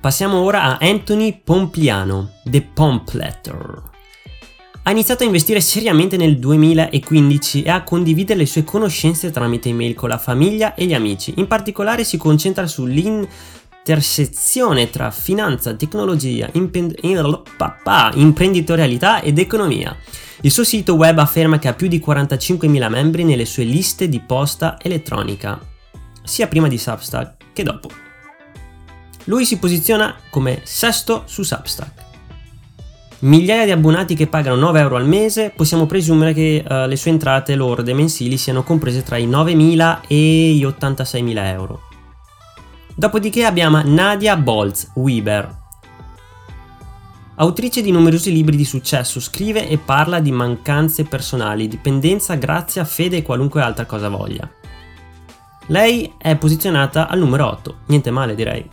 Passiamo 0.00 0.38
ora 0.38 0.62
a 0.62 0.78
Anthony 0.80 1.40
Pompliano, 1.42 2.34
The 2.44 2.62
Pompletter. 2.62 3.96
Ha 4.82 4.90
iniziato 4.90 5.22
a 5.22 5.26
investire 5.26 5.60
seriamente 5.60 6.16
nel 6.16 6.38
2015 6.38 7.62
e 7.62 7.70
a 7.70 7.82
condividere 7.82 8.38
le 8.38 8.46
sue 8.46 8.64
conoscenze 8.64 9.30
tramite 9.30 9.68
email 9.68 9.94
con 9.94 10.08
la 10.08 10.16
famiglia 10.16 10.74
e 10.74 10.86
gli 10.86 10.94
amici. 10.94 11.34
In 11.36 11.46
particolare 11.46 12.04
si 12.04 12.16
concentra 12.16 12.66
sull'intersezione 12.66 14.88
tra 14.88 15.10
finanza, 15.10 15.74
tecnologia, 15.74 16.48
imprenditorialità 16.52 19.20
ed 19.20 19.38
economia. 19.38 19.94
Il 20.40 20.50
suo 20.50 20.64
sito 20.64 20.94
web 20.94 21.18
afferma 21.18 21.58
che 21.58 21.68
ha 21.68 21.74
più 21.74 21.88
di 21.88 22.02
45.000 22.04 22.88
membri 22.88 23.24
nelle 23.24 23.44
sue 23.44 23.64
liste 23.64 24.08
di 24.08 24.20
posta 24.20 24.78
elettronica, 24.80 25.60
sia 26.22 26.46
prima 26.46 26.68
di 26.68 26.78
Substack 26.78 27.52
che 27.52 27.62
dopo. 27.62 27.90
Lui 29.24 29.44
si 29.44 29.58
posiziona 29.58 30.16
come 30.30 30.60
sesto 30.62 31.24
su 31.26 31.42
Substack. 31.42 32.06
Migliaia 33.20 33.64
di 33.64 33.72
abbonati 33.72 34.14
che 34.14 34.28
pagano 34.28 34.54
9 34.54 34.78
euro 34.78 34.94
al 34.94 35.08
mese, 35.08 35.50
possiamo 35.54 35.86
presumere 35.86 36.32
che 36.32 36.64
uh, 36.64 36.86
le 36.86 36.94
sue 36.94 37.10
entrate 37.10 37.56
lorde 37.56 37.92
mensili 37.92 38.36
siano 38.36 38.62
comprese 38.62 39.02
tra 39.02 39.16
i 39.16 39.26
9.000 39.26 40.00
e 40.06 40.52
gli 40.52 40.64
86.000 40.64 41.44
euro. 41.46 41.80
Dopodiché 42.94 43.44
abbiamo 43.44 43.82
Nadia 43.84 44.36
Bolz 44.36 44.92
Weber. 44.94 45.56
Autrice 47.34 47.82
di 47.82 47.90
numerosi 47.90 48.30
libri 48.30 48.56
di 48.56 48.64
successo, 48.64 49.18
scrive 49.18 49.68
e 49.68 49.78
parla 49.78 50.20
di 50.20 50.30
mancanze 50.30 51.02
personali, 51.02 51.66
dipendenza, 51.66 52.34
grazia, 52.36 52.84
fede 52.84 53.16
e 53.16 53.22
qualunque 53.22 53.62
altra 53.62 53.84
cosa 53.84 54.08
voglia. 54.08 54.48
Lei 55.66 56.14
è 56.18 56.36
posizionata 56.36 57.08
al 57.08 57.18
numero 57.18 57.48
8, 57.48 57.76
niente 57.86 58.12
male 58.12 58.36
direi. 58.36 58.68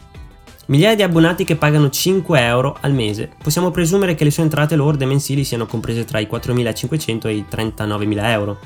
Migliaia 0.68 0.96
di 0.96 1.04
abbonati 1.04 1.44
che 1.44 1.56
pagano 1.56 1.90
5 1.92 2.40
euro 2.42 2.76
al 2.82 2.92
mese. 2.92 3.30
Possiamo 3.42 3.70
presumere 3.70 4.16
che 4.16 4.24
le 4.24 4.32
sue 4.32 4.44
entrate 4.44 4.76
lorde 4.76 5.06
mensili 5.06 5.44
siano 5.44 5.68
comprese 5.68 6.06
tra 6.06 6.20
i 6.20 6.28
4.500 6.32 7.28
e 7.28 7.34
i 7.34 7.46
39.000 7.50 8.26
euro. 8.30 8.60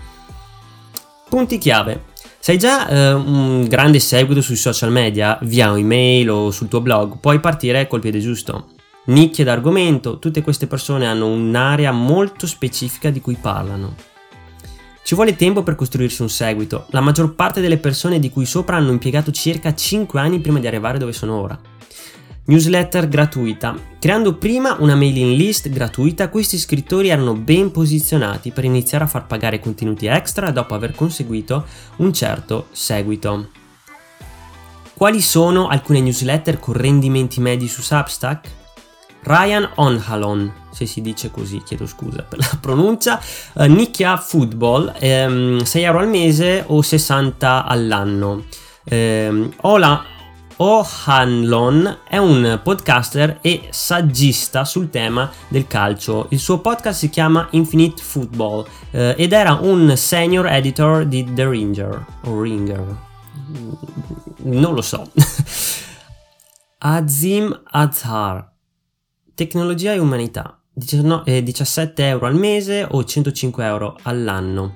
Punti 1.27 1.57
chiave. 1.57 2.05
Se 2.39 2.53
hai 2.53 2.57
già 2.57 2.87
eh, 2.87 3.13
un 3.13 3.67
grande 3.67 3.99
seguito 3.99 4.41
sui 4.41 4.55
social 4.55 4.91
media, 4.91 5.37
via 5.41 5.77
email 5.77 6.29
o 6.29 6.51
sul 6.51 6.69
tuo 6.69 6.79
blog, 6.79 7.19
puoi 7.19 7.41
partire 7.41 7.87
col 7.87 7.99
piede 7.99 8.19
giusto. 8.19 8.69
Nicchie 9.05 9.43
d'argomento, 9.43 10.19
tutte 10.19 10.41
queste 10.41 10.67
persone 10.67 11.05
hanno 11.05 11.27
un'area 11.27 11.91
molto 11.91 12.47
specifica 12.47 13.09
di 13.09 13.19
cui 13.19 13.37
parlano. 13.39 13.93
Ci 15.09 15.15
vuole 15.15 15.35
tempo 15.35 15.63
per 15.63 15.73
costruirsi 15.73 16.21
un 16.21 16.29
seguito, 16.29 16.85
la 16.91 17.01
maggior 17.01 17.33
parte 17.33 17.61
delle 17.61 17.79
persone 17.79 18.19
di 18.19 18.29
cui 18.29 18.45
sopra 18.45 18.75
hanno 18.77 18.91
impiegato 18.91 19.31
circa 19.31 19.73
5 19.73 20.19
anni 20.19 20.39
prima 20.39 20.59
di 20.59 20.67
arrivare 20.67 20.99
dove 20.99 21.13
sono 21.13 21.33
ora. 21.41 21.59
Newsletter 22.45 23.07
gratuita. 23.07 23.75
Creando 23.97 24.35
prima 24.35 24.75
una 24.77 24.93
mailing 24.93 25.35
list 25.35 25.67
gratuita, 25.69 26.29
questi 26.29 26.59
scrittori 26.59 27.07
erano 27.07 27.33
ben 27.33 27.71
posizionati 27.71 28.51
per 28.51 28.65
iniziare 28.65 29.05
a 29.05 29.07
far 29.07 29.25
pagare 29.25 29.59
contenuti 29.59 30.05
extra 30.05 30.51
dopo 30.51 30.75
aver 30.75 30.93
conseguito 30.93 31.65
un 31.95 32.13
certo 32.13 32.67
seguito. 32.69 33.49
Quali 34.93 35.21
sono 35.21 35.69
alcune 35.69 36.01
newsletter 36.01 36.59
con 36.59 36.75
rendimenti 36.75 37.41
medi 37.41 37.67
su 37.67 37.81
Substack? 37.81 38.58
Ryan 39.23 39.69
Onhalon, 39.75 40.51
se 40.71 40.85
si 40.85 41.01
dice 41.01 41.31
così, 41.31 41.61
chiedo 41.63 41.85
scusa 41.85 42.23
per 42.23 42.39
la 42.39 42.57
pronuncia, 42.59 43.21
uh, 43.53 43.63
Nicchia 43.63 44.17
Football, 44.17 44.93
ehm, 44.97 45.63
6 45.63 45.83
euro 45.83 45.99
al 45.99 46.07
mese 46.07 46.63
o 46.67 46.81
60 46.81 47.65
all'anno. 47.65 48.43
Eh, 48.83 49.49
Ola 49.61 50.03
O'Hanlon 50.61 51.99
è 52.03 52.17
un 52.17 52.59
podcaster 52.61 53.37
e 53.41 53.67
saggista 53.69 54.65
sul 54.65 54.89
tema 54.89 55.31
del 55.47 55.67
calcio. 55.67 56.27
Il 56.31 56.39
suo 56.39 56.59
podcast 56.59 56.99
si 56.99 57.09
chiama 57.09 57.47
Infinite 57.51 58.01
Football 58.01 58.67
eh, 58.91 59.15
ed 59.17 59.31
era 59.31 59.53
un 59.53 59.95
senior 59.95 60.47
editor 60.47 61.05
di 61.05 61.33
The 61.33 61.47
Ringer. 61.47 62.05
O 62.25 62.41
Ringer. 62.41 62.97
Non 64.43 64.73
lo 64.73 64.81
so. 64.81 65.09
Azim 66.79 67.61
Azhar. 67.63 68.51
Tecnologia 69.39 69.93
e 69.93 69.99
umanità. 69.99 70.59
17 70.73 72.05
euro 72.05 72.25
al 72.25 72.35
mese 72.35 72.85
o 72.91 73.05
105 73.05 73.63
euro 73.63 73.97
all'anno. 74.01 74.75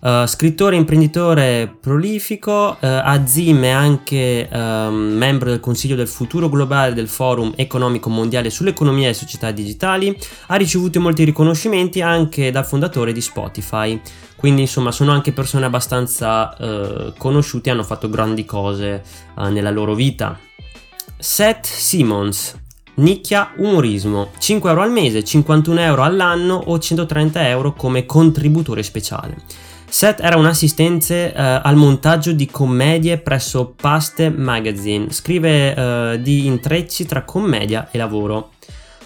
Uh, 0.00 0.24
scrittore 0.24 0.76
imprenditore 0.76 1.66
prolifico, 1.80 2.76
uh, 2.78 2.78
Azim 2.80 3.60
è 3.62 3.70
anche 3.70 4.48
uh, 4.48 4.56
membro 4.92 5.50
del 5.50 5.58
Consiglio 5.58 5.96
del 5.96 6.06
futuro 6.06 6.48
globale 6.48 6.94
del 6.94 7.08
Forum 7.08 7.54
economico 7.56 8.08
mondiale 8.08 8.50
sull'economia 8.50 9.08
e 9.08 9.14
società 9.14 9.50
digitali, 9.50 10.16
ha 10.46 10.54
ricevuto 10.54 11.00
molti 11.00 11.24
riconoscimenti 11.24 12.00
anche 12.00 12.52
dal 12.52 12.64
fondatore 12.64 13.10
di 13.10 13.20
Spotify, 13.20 14.00
quindi 14.36 14.60
insomma 14.60 14.92
sono 14.92 15.10
anche 15.10 15.32
persone 15.32 15.66
abbastanza 15.66 16.54
uh, 16.56 17.14
conosciute 17.18 17.68
e 17.68 17.72
hanno 17.72 17.82
fatto 17.82 18.08
grandi 18.08 18.44
cose 18.44 19.02
nella 19.50 19.72
loro 19.72 19.96
vita. 19.96 20.38
Seth 21.18 21.66
Simmons, 21.66 22.54
Nicchia 22.98 23.52
umorismo, 23.56 24.30
5 24.38 24.70
euro 24.70 24.82
al 24.82 24.90
mese, 24.90 25.22
51 25.22 25.80
euro 25.80 26.02
all'anno 26.02 26.54
o 26.66 26.78
130 26.78 27.48
euro 27.48 27.72
come 27.74 28.04
contributore 28.06 28.82
speciale. 28.82 29.36
Seth 29.88 30.20
era 30.20 30.36
un 30.36 30.46
assistente 30.46 31.32
uh, 31.34 31.40
al 31.62 31.76
montaggio 31.76 32.32
di 32.32 32.46
commedie 32.46 33.18
presso 33.18 33.72
Paste 33.80 34.30
Magazine, 34.30 35.12
scrive 35.12 35.70
uh, 35.70 36.16
di 36.20 36.46
intrecci 36.46 37.06
tra 37.06 37.22
commedia 37.22 37.88
e 37.90 37.98
lavoro. 37.98 38.50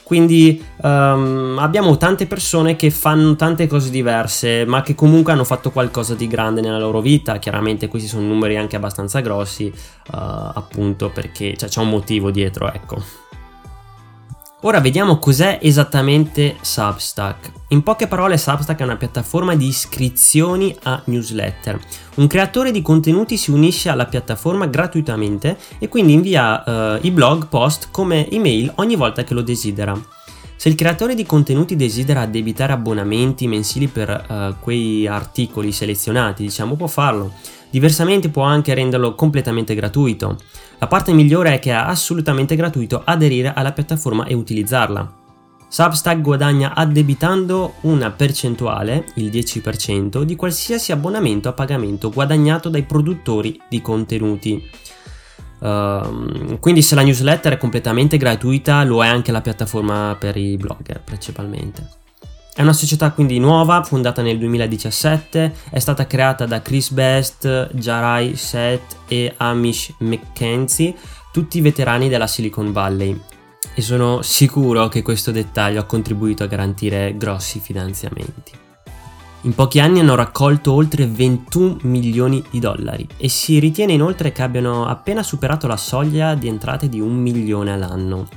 Quindi 0.02 0.62
um, 0.82 1.56
abbiamo 1.58 1.96
tante 1.96 2.26
persone 2.26 2.76
che 2.76 2.90
fanno 2.90 3.36
tante 3.36 3.66
cose 3.66 3.90
diverse, 3.90 4.64
ma 4.66 4.82
che 4.82 4.94
comunque 4.94 5.32
hanno 5.32 5.44
fatto 5.44 5.70
qualcosa 5.70 6.14
di 6.14 6.26
grande 6.26 6.60
nella 6.60 6.78
loro 6.78 7.00
vita. 7.00 7.38
Chiaramente 7.38 7.88
questi 7.88 8.08
sono 8.08 8.26
numeri 8.26 8.56
anche 8.56 8.76
abbastanza 8.76 9.20
grossi, 9.20 9.66
uh, 9.66 10.16
appunto 10.16 11.10
perché 11.10 11.56
cioè, 11.56 11.68
c'è 11.68 11.80
un 11.80 11.90
motivo 11.90 12.30
dietro, 12.30 12.70
ecco. 12.72 13.21
Ora 14.64 14.78
vediamo 14.78 15.18
cos'è 15.18 15.58
esattamente 15.60 16.54
Substack. 16.60 17.50
In 17.68 17.82
poche 17.82 18.06
parole 18.06 18.38
Substack 18.38 18.78
è 18.78 18.84
una 18.84 18.96
piattaforma 18.96 19.56
di 19.56 19.66
iscrizioni 19.66 20.72
a 20.84 21.02
newsletter. 21.06 21.80
Un 22.14 22.28
creatore 22.28 22.70
di 22.70 22.80
contenuti 22.80 23.36
si 23.36 23.50
unisce 23.50 23.88
alla 23.88 24.06
piattaforma 24.06 24.66
gratuitamente 24.66 25.58
e 25.80 25.88
quindi 25.88 26.12
invia 26.12 26.62
uh, 26.64 26.98
i 27.02 27.10
blog 27.10 27.48
post 27.48 27.88
come 27.90 28.30
email 28.30 28.70
ogni 28.76 28.94
volta 28.94 29.24
che 29.24 29.34
lo 29.34 29.42
desidera. 29.42 30.00
Se 30.62 30.68
il 30.68 30.76
creatore 30.76 31.16
di 31.16 31.26
contenuti 31.26 31.74
desidera 31.74 32.20
addebitare 32.20 32.72
abbonamenti 32.72 33.48
mensili 33.48 33.88
per 33.88 34.26
uh, 34.28 34.62
quei 34.62 35.08
articoli 35.08 35.72
selezionati, 35.72 36.44
diciamo, 36.44 36.76
può 36.76 36.86
farlo. 36.86 37.32
Diversamente 37.68 38.28
può 38.28 38.44
anche 38.44 38.72
renderlo 38.72 39.16
completamente 39.16 39.74
gratuito. 39.74 40.38
La 40.78 40.86
parte 40.86 41.12
migliore 41.12 41.54
è 41.54 41.58
che 41.58 41.70
è 41.70 41.74
assolutamente 41.74 42.54
gratuito 42.54 43.02
aderire 43.04 43.52
alla 43.52 43.72
piattaforma 43.72 44.24
e 44.26 44.34
utilizzarla. 44.34 45.12
Substack 45.66 46.20
guadagna 46.20 46.74
addebitando 46.76 47.78
una 47.80 48.12
percentuale, 48.12 49.06
il 49.16 49.30
10%, 49.30 50.22
di 50.22 50.36
qualsiasi 50.36 50.92
abbonamento 50.92 51.48
a 51.48 51.54
pagamento 51.54 52.08
guadagnato 52.08 52.68
dai 52.68 52.84
produttori 52.84 53.60
di 53.68 53.80
contenuti. 53.80 54.62
Uh, 55.62 56.58
quindi 56.58 56.82
se 56.82 56.96
la 56.96 57.02
newsletter 57.02 57.52
è 57.52 57.56
completamente 57.56 58.16
gratuita, 58.16 58.82
lo 58.82 59.04
è 59.04 59.06
anche 59.06 59.30
la 59.30 59.40
piattaforma 59.40 60.16
per 60.18 60.36
i 60.36 60.56
blogger 60.56 61.00
principalmente. 61.04 62.00
È 62.54 62.62
una 62.62 62.72
società 62.72 63.12
quindi 63.12 63.38
nuova, 63.38 63.84
fondata 63.84 64.22
nel 64.22 64.38
2017, 64.38 65.54
è 65.70 65.78
stata 65.78 66.06
creata 66.08 66.46
da 66.46 66.60
Chris 66.60 66.90
Best, 66.90 67.70
Jarai 67.74 68.34
Seth 68.34 68.96
e 69.06 69.32
Amish 69.36 69.94
McKenzie, 69.98 70.94
tutti 71.32 71.60
veterani 71.60 72.08
della 72.08 72.26
Silicon 72.26 72.72
Valley. 72.72 73.18
E 73.74 73.80
sono 73.80 74.20
sicuro 74.20 74.88
che 74.88 75.00
questo 75.00 75.30
dettaglio 75.30 75.80
ha 75.80 75.84
contribuito 75.84 76.42
a 76.42 76.48
garantire 76.48 77.16
grossi 77.16 77.60
finanziamenti. 77.60 78.61
In 79.44 79.56
pochi 79.56 79.80
anni 79.80 79.98
hanno 79.98 80.14
raccolto 80.14 80.72
oltre 80.72 81.04
21 81.04 81.78
milioni 81.82 82.44
di 82.48 82.60
dollari 82.60 83.08
e 83.16 83.28
si 83.28 83.58
ritiene 83.58 83.92
inoltre 83.92 84.30
che 84.30 84.40
abbiano 84.40 84.86
appena 84.86 85.24
superato 85.24 85.66
la 85.66 85.76
soglia 85.76 86.36
di 86.36 86.46
entrate 86.46 86.88
di 86.88 87.00
un 87.00 87.16
milione 87.16 87.72
all'anno. 87.72 88.28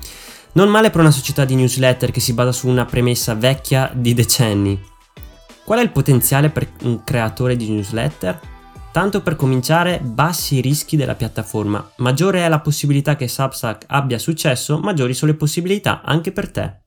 Non 0.54 0.68
male 0.68 0.90
per 0.90 1.02
una 1.02 1.12
società 1.12 1.46
di 1.46 1.54
newsletter 1.54 2.10
che 2.10 2.20
si 2.20 2.34
basa 2.34 2.52
su 2.52 2.68
una 2.68 2.86
premessa 2.86 3.36
vecchia 3.36 3.92
di 3.94 4.16
decenni. 4.16 4.82
Qual 5.64 5.78
è 5.78 5.84
il 5.84 5.92
potenziale 5.92 6.50
per 6.50 6.72
un 6.84 7.04
creatore 7.04 7.56
di 7.56 7.70
newsletter? 7.70 8.40
Tanto 8.92 9.22
per 9.22 9.36
cominciare, 9.36 10.00
bassi 10.02 10.56
i 10.56 10.62
rischi 10.62 10.96
della 10.96 11.14
piattaforma. 11.14 11.88
Maggiore 11.98 12.44
è 12.44 12.50
la 12.50 12.62
possibilità 12.62 13.16
che 13.16 13.28
Substack 13.28 13.84
abbia 13.88 14.18
successo, 14.18 14.80
maggiori 14.80 15.14
sono 15.14 15.32
le 15.32 15.38
possibilità 15.38 16.02
anche 16.04 16.32
per 16.32 16.50
te. 16.50 16.85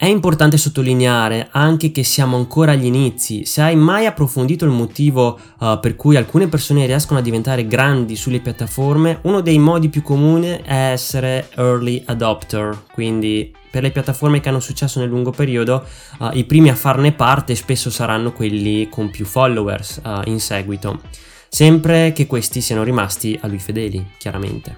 È 0.00 0.06
importante 0.06 0.56
sottolineare 0.56 1.48
anche 1.50 1.92
che 1.92 2.04
siamo 2.04 2.38
ancora 2.38 2.72
agli 2.72 2.86
inizi. 2.86 3.44
Se 3.44 3.60
hai 3.60 3.76
mai 3.76 4.06
approfondito 4.06 4.64
il 4.64 4.70
motivo 4.70 5.38
uh, 5.58 5.78
per 5.78 5.94
cui 5.94 6.16
alcune 6.16 6.48
persone 6.48 6.86
riescono 6.86 7.18
a 7.18 7.22
diventare 7.22 7.66
grandi 7.66 8.16
sulle 8.16 8.40
piattaforme, 8.40 9.18
uno 9.24 9.42
dei 9.42 9.58
modi 9.58 9.90
più 9.90 10.00
comuni 10.00 10.58
è 10.62 10.92
essere 10.92 11.50
early 11.54 12.02
adopter, 12.06 12.84
quindi 12.94 13.54
per 13.70 13.82
le 13.82 13.90
piattaforme 13.90 14.40
che 14.40 14.48
hanno 14.48 14.58
successo 14.60 15.00
nel 15.00 15.10
lungo 15.10 15.32
periodo, 15.32 15.84
uh, 16.20 16.30
i 16.32 16.44
primi 16.44 16.70
a 16.70 16.74
farne 16.74 17.12
parte 17.12 17.54
spesso 17.54 17.90
saranno 17.90 18.32
quelli 18.32 18.88
con 18.88 19.10
più 19.10 19.26
followers 19.26 20.00
uh, 20.02 20.22
in 20.24 20.40
seguito, 20.40 21.02
sempre 21.46 22.14
che 22.14 22.26
questi 22.26 22.62
siano 22.62 22.84
rimasti 22.84 23.38
a 23.42 23.46
lui 23.46 23.58
fedeli, 23.58 24.12
chiaramente. 24.16 24.74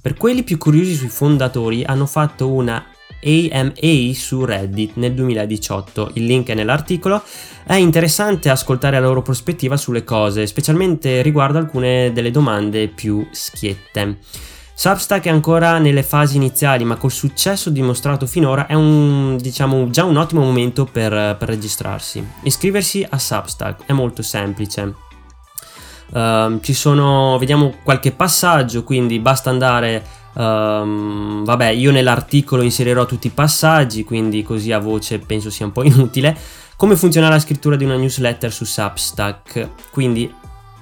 Per 0.00 0.14
quelli 0.14 0.44
più 0.44 0.58
curiosi 0.58 0.94
sui 0.94 1.08
fondatori 1.08 1.82
hanno 1.82 2.06
fatto 2.06 2.52
una 2.52 2.92
AMA 3.22 4.12
su 4.14 4.44
Reddit 4.44 4.92
nel 4.94 5.14
2018. 5.14 6.10
Il 6.14 6.24
link 6.24 6.48
è 6.48 6.54
nell'articolo. 6.54 7.22
È 7.64 7.74
interessante 7.74 8.50
ascoltare 8.50 8.98
la 9.00 9.06
loro 9.06 9.22
prospettiva 9.22 9.76
sulle 9.76 10.04
cose, 10.04 10.46
specialmente 10.46 11.22
riguardo 11.22 11.58
alcune 11.58 12.12
delle 12.12 12.30
domande 12.30 12.88
più 12.88 13.26
schiette. 13.30 14.18
Substack 14.78 15.24
è 15.24 15.30
ancora 15.30 15.78
nelle 15.78 16.04
fasi 16.04 16.36
iniziali, 16.36 16.84
ma 16.84 16.94
col 16.94 17.10
successo 17.10 17.68
dimostrato 17.68 18.26
finora 18.26 18.66
è 18.66 18.74
un, 18.74 19.36
diciamo, 19.36 19.90
già 19.90 20.04
un 20.04 20.16
ottimo 20.16 20.42
momento 20.42 20.84
per, 20.84 21.36
per 21.36 21.48
registrarsi. 21.48 22.24
Iscriversi 22.42 23.04
a 23.08 23.18
Substack 23.18 23.86
è 23.86 23.92
molto 23.92 24.22
semplice. 24.22 24.94
Uh, 26.10 26.60
ci 26.60 26.74
sono, 26.74 27.36
vediamo 27.38 27.74
qualche 27.82 28.12
passaggio, 28.12 28.84
quindi 28.84 29.18
basta 29.18 29.50
andare 29.50 30.04
Um, 30.38 31.44
vabbè, 31.44 31.70
io 31.70 31.90
nell'articolo 31.90 32.62
inserirò 32.62 33.06
tutti 33.06 33.26
i 33.26 33.30
passaggi, 33.30 34.04
quindi 34.04 34.44
così 34.44 34.70
a 34.70 34.78
voce 34.78 35.18
penso 35.18 35.50
sia 35.50 35.66
un 35.66 35.72
po' 35.72 35.82
inutile. 35.84 36.36
Come 36.76 36.94
funziona 36.94 37.28
la 37.28 37.40
scrittura 37.40 37.74
di 37.74 37.84
una 37.84 37.96
newsletter 37.96 38.52
su 38.52 38.64
Substack? 38.64 39.68
Quindi 39.90 40.32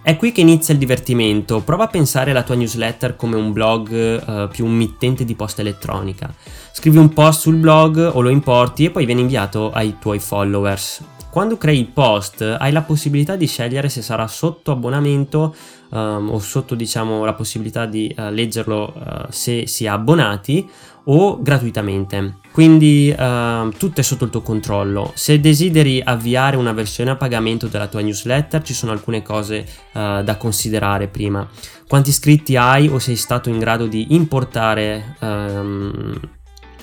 è 0.03 0.17
qui 0.17 0.31
che 0.31 0.43
inizia 0.43 0.75
il 0.75 0.79
divertimento. 0.79 1.61
Prova 1.61 1.85
a 1.85 1.89
pensare 1.89 2.33
alla 2.33 2.43
tua 2.43 2.55
newsletter 2.55 3.17
come 3.17 3.37
un 3.37 3.53
blog 3.53 3.91
uh, 4.25 4.49
più 4.49 4.67
un 4.67 4.73
mittente 4.73 5.25
di 5.25 5.35
posta 5.35 5.63
elettronica. 5.63 6.33
Scrivi 6.73 6.99
un 6.99 7.15
post 7.15 7.41
sul 7.41 7.57
blog 7.57 8.11
o 8.13 8.21
lo 8.21 8.29
importi 8.29 8.85
e 8.85 8.91
poi 8.91 9.07
viene 9.07 9.23
inviato 9.23 9.73
ai 9.73 9.97
tuoi 9.99 10.19
followers. 10.19 11.03
Quando 11.37 11.59
crei 11.59 11.81
il 11.81 11.89
post 11.89 12.41
hai 12.41 12.73
la 12.73 12.81
possibilità 12.81 13.37
di 13.37 13.47
scegliere 13.47 13.91
se 13.91 14.01
sarà 14.01 14.27
sotto 14.27 14.73
abbonamento 14.73 15.55
um, 15.91 16.31
o 16.33 16.39
sotto 16.39 16.75
diciamo 16.75 17.27
la 17.27 17.35
possibilità 17.35 17.85
di 17.85 18.11
uh, 18.17 18.31
leggerlo 18.31 18.95
uh, 18.97 19.27
se 19.29 19.67
si 19.67 19.85
è 19.85 19.89
abbonati 19.89 20.67
o 21.05 21.39
gratuitamente. 21.43 22.37
Quindi 22.51 23.15
uh, 23.15 23.69
tutto 23.77 24.01
è 24.01 24.03
sotto 24.03 24.25
il 24.25 24.31
tuo 24.31 24.41
controllo. 24.41 25.13
Se 25.15 25.39
desideri 25.39 26.01
avviare 26.03 26.57
una 26.57 26.73
versione 26.73 27.11
a 27.11 27.17
pagamento 27.17 27.67
della 27.67 27.89
tua 27.89 28.01
newsletter, 28.01 28.63
ci 28.63 28.73
sono 28.73 28.93
alcune 28.93 29.21
cose 29.21 29.67
uh, 29.93 30.23
da 30.23 30.37
considerare 30.39 31.07
prima. 31.09 31.47
Quanti 31.87 32.09
iscritti 32.09 32.57
hai 32.57 32.89
o 32.89 32.99
sei 32.99 33.17
stato 33.17 33.51
in 33.51 33.59
grado 33.59 33.87
di 33.87 34.15
importare 34.15 35.17
um, 35.21 36.19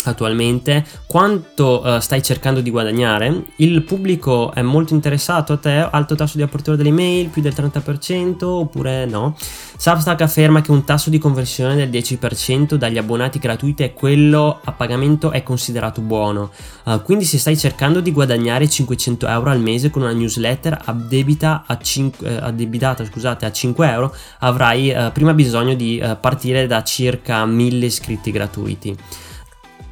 attualmente, 0.04 0.86
quanto 1.06 1.82
uh, 1.84 2.00
stai 2.00 2.22
cercando 2.22 2.62
di 2.62 2.70
guadagnare, 2.70 3.44
il 3.58 3.84
pubblico 3.84 4.54
è 4.54 4.62
molto 4.62 4.94
interessato 4.94 5.54
a 5.54 5.58
te, 5.58 5.88
alto 5.90 6.16
tasso 6.16 6.38
di 6.38 6.44
apertura 6.44 6.76
delle 6.76 6.90
email, 6.90 7.30
più 7.30 7.42
del 7.42 7.54
30% 7.54 8.44
oppure 8.44 9.06
no. 9.06 9.36
Substack 9.78 10.22
afferma 10.22 10.62
che 10.62 10.72
un 10.72 10.84
tasso 10.84 11.10
di 11.10 11.18
conversione 11.18 11.76
del 11.76 11.90
10% 11.90 12.76
dagli 12.76 12.98
abbonati 12.98 13.40
gratuiti 13.40 13.84
e 13.84 13.94
quello 13.94 14.60
a 14.64 14.72
pagamento 14.72 15.32
è 15.32 15.44
considerato 15.44 16.02
buono. 16.02 16.52
Uh, 16.84 17.02
quindi 17.02 17.26
se 17.26 17.38
stai 17.38 17.58
cercando 17.58 18.00
di 18.00 18.12
guadagnare 18.12 18.70
500 18.70 19.28
euro 19.28 19.50
al 19.50 19.60
mese 19.60 19.90
con 19.90 20.04
una 20.04 20.14
newsletter 20.14 20.80
addebita 20.86 21.64
a 21.68 21.78
5, 21.78 22.28
eh, 22.28 22.36
addebitata 22.36 23.06
scusate, 23.06 23.46
a 23.46 23.52
5 23.52 23.90
euro, 23.90 24.16
avrai 24.40 24.90
uh, 24.90 25.12
prima 25.12 25.34
bisogno 25.34 25.74
di 25.74 26.02
partire 26.20 26.68
da 26.68 26.84
circa 26.84 27.46
1000 27.46 27.86
iscritti 27.86 28.32
gratuiti 28.32 28.98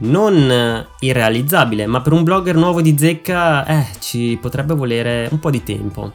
non 0.02 0.50
eh, 0.50 0.88
irrealizzabile, 1.00 1.86
ma 1.86 2.02
per 2.02 2.14
un 2.14 2.24
blogger 2.24 2.56
nuovo 2.56 2.82
di 2.82 2.96
zecca 2.98 3.66
eh, 3.66 3.86
ci 4.00 4.38
potrebbe 4.40 4.74
volere 4.74 5.28
un 5.32 5.40
po' 5.40 5.50
di 5.50 5.64
tempo. 5.64 6.12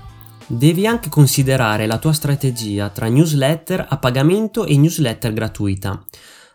Devi 0.47 0.87
anche 0.87 1.09
considerare 1.09 1.87
la 1.87 1.99
tua 1.99 2.13
strategia 2.13 2.89
tra 2.91 3.09
newsletter 3.09 3.87
a 3.89 3.97
pagamento 3.99 4.65
e 4.65 4.77
newsletter 4.77 5.33
gratuita. 5.33 6.05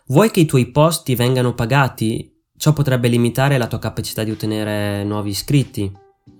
Vuoi 0.06 0.30
che 0.30 0.40
i 0.40 0.46
tuoi 0.46 0.70
post 0.70 1.14
vengano 1.14 1.54
pagati? 1.54 2.30
Ciò 2.56 2.72
potrebbe 2.72 3.08
limitare 3.08 3.58
la 3.58 3.66
tua 3.66 3.78
capacità 3.78 4.24
di 4.24 4.30
ottenere 4.30 5.04
nuovi 5.04 5.30
iscritti. 5.30 5.90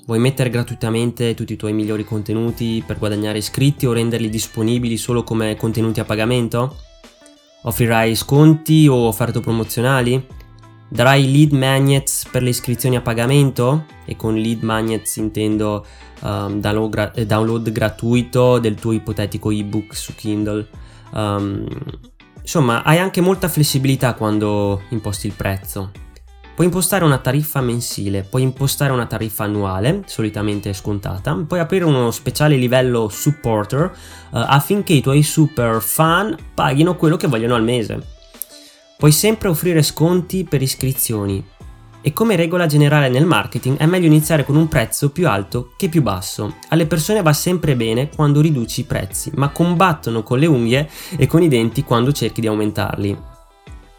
Vuoi 0.06 0.18
mettere 0.18 0.50
gratuitamente 0.50 1.34
tutti 1.34 1.52
i 1.52 1.56
tuoi 1.56 1.72
migliori 1.72 2.04
contenuti 2.04 2.82
per 2.86 2.98
guadagnare 2.98 3.38
iscritti 3.38 3.86
o 3.86 3.92
renderli 3.92 4.28
disponibili 4.28 4.96
solo 4.96 5.22
come 5.22 5.56
contenuti 5.56 6.00
a 6.00 6.04
pagamento? 6.04 6.76
Offrirai 7.62 8.14
sconti 8.16 8.88
o 8.88 9.06
offerte 9.06 9.40
promozionali? 9.40 10.26
Darai 10.92 11.32
lead 11.32 11.52
magnets 11.52 12.28
per 12.30 12.42
le 12.42 12.50
iscrizioni 12.50 12.96
a 12.96 13.00
pagamento 13.00 13.86
e 14.04 14.14
con 14.14 14.34
lead 14.34 14.60
magnets 14.60 15.16
intendo 15.16 15.86
um, 16.20 16.60
download, 16.60 16.90
gra- 16.90 17.12
eh, 17.14 17.24
download, 17.24 17.72
gratuito 17.72 18.58
del 18.58 18.74
tuo 18.74 18.92
ipotetico 18.92 19.50
ebook 19.50 19.96
su 19.96 20.14
Kindle. 20.14 20.68
Um, 21.14 21.66
insomma, 22.42 22.82
hai 22.82 22.98
anche 22.98 23.22
molta 23.22 23.48
flessibilità 23.48 24.12
quando 24.12 24.82
imposti 24.90 25.28
il 25.28 25.32
prezzo. 25.32 25.92
Puoi 26.54 26.66
impostare 26.66 27.06
una 27.06 27.16
tariffa 27.16 27.62
mensile, 27.62 28.22
puoi 28.22 28.42
impostare 28.42 28.92
una 28.92 29.06
tariffa 29.06 29.44
annuale, 29.44 30.02
solitamente 30.04 30.74
scontata, 30.74 31.34
puoi 31.48 31.60
aprire 31.60 31.86
uno 31.86 32.10
speciale 32.10 32.56
livello 32.56 33.08
supporter 33.08 33.84
uh, 33.84 33.90
affinché 34.30 34.92
i 34.92 35.00
tuoi 35.00 35.22
super 35.22 35.80
fan 35.80 36.36
paghino 36.52 36.96
quello 36.96 37.16
che 37.16 37.28
vogliono 37.28 37.54
al 37.54 37.62
mese. 37.62 38.20
Puoi 39.02 39.14
sempre 39.14 39.48
offrire 39.48 39.82
sconti 39.82 40.46
per 40.48 40.62
iscrizioni 40.62 41.44
e 42.02 42.12
come 42.12 42.36
regola 42.36 42.66
generale 42.66 43.08
nel 43.08 43.26
marketing 43.26 43.76
è 43.78 43.84
meglio 43.84 44.06
iniziare 44.06 44.44
con 44.44 44.54
un 44.54 44.68
prezzo 44.68 45.10
più 45.10 45.26
alto 45.26 45.72
che 45.76 45.88
più 45.88 46.02
basso. 46.02 46.54
Alle 46.68 46.86
persone 46.86 47.20
va 47.20 47.32
sempre 47.32 47.74
bene 47.74 48.10
quando 48.10 48.40
riduci 48.40 48.82
i 48.82 48.84
prezzi, 48.84 49.32
ma 49.34 49.48
combattono 49.48 50.22
con 50.22 50.38
le 50.38 50.46
unghie 50.46 50.88
e 51.16 51.26
con 51.26 51.42
i 51.42 51.48
denti 51.48 51.82
quando 51.82 52.12
cerchi 52.12 52.40
di 52.40 52.46
aumentarli. 52.46 53.18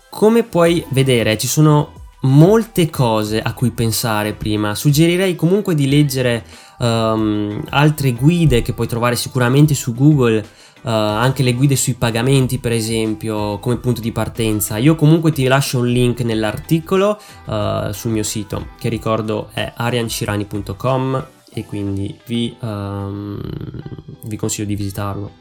Come 0.09 0.43
puoi 0.43 0.85
vedere 0.91 1.37
ci 1.37 1.47
sono 1.47 2.03
molte 2.21 2.89
cose 2.89 3.41
a 3.41 3.53
cui 3.53 3.71
pensare 3.71 4.31
prima. 4.31 4.73
Suggerirei 4.73 5.35
comunque 5.35 5.75
di 5.75 5.89
leggere 5.89 6.45
um, 6.79 7.61
altre 7.71 8.13
guide 8.13 8.61
che 8.61 8.71
puoi 8.71 8.87
trovare 8.87 9.17
sicuramente 9.17 9.73
su 9.73 9.93
Google 9.93 10.45
uh, 10.83 10.89
anche 10.89 11.43
le 11.43 11.53
guide 11.53 11.75
sui 11.75 11.93
pagamenti 11.93 12.59
per 12.59 12.71
esempio 12.71 13.59
come 13.59 13.77
punto 13.77 14.01
di 14.01 14.11
partenza 14.11 14.77
io 14.77 14.95
comunque 14.95 15.31
ti 15.31 15.45
lascio 15.45 15.79
un 15.79 15.87
link 15.87 16.21
nell'articolo 16.21 17.19
uh, 17.45 17.91
sul 17.91 18.11
mio 18.11 18.23
sito 18.23 18.67
che 18.79 18.89
ricordo 18.89 19.49
è 19.53 19.71
ariancirani.com 19.75 21.27
e 21.53 21.65
quindi 21.65 22.17
vi, 22.25 22.55
um, 22.59 23.39
vi 24.23 24.35
consiglio 24.37 24.67
di 24.67 24.75
visitarlo 24.75 25.31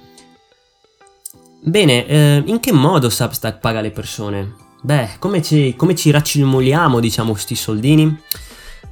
bene 1.61 2.07
eh, 2.07 2.43
in 2.47 2.61
che 2.61 2.73
modo 2.73 3.09
Substack 3.09 3.59
paga 3.59 3.81
le 3.81 3.91
persone? 3.91 4.55
beh 4.83 5.11
come 5.19 5.43
ci, 5.43 5.75
come 5.77 5.95
ci 5.95 6.11
raccimoliamo 6.11 7.01
diciamo 7.01 7.33
questi 7.33 7.55
soldini? 7.55 8.21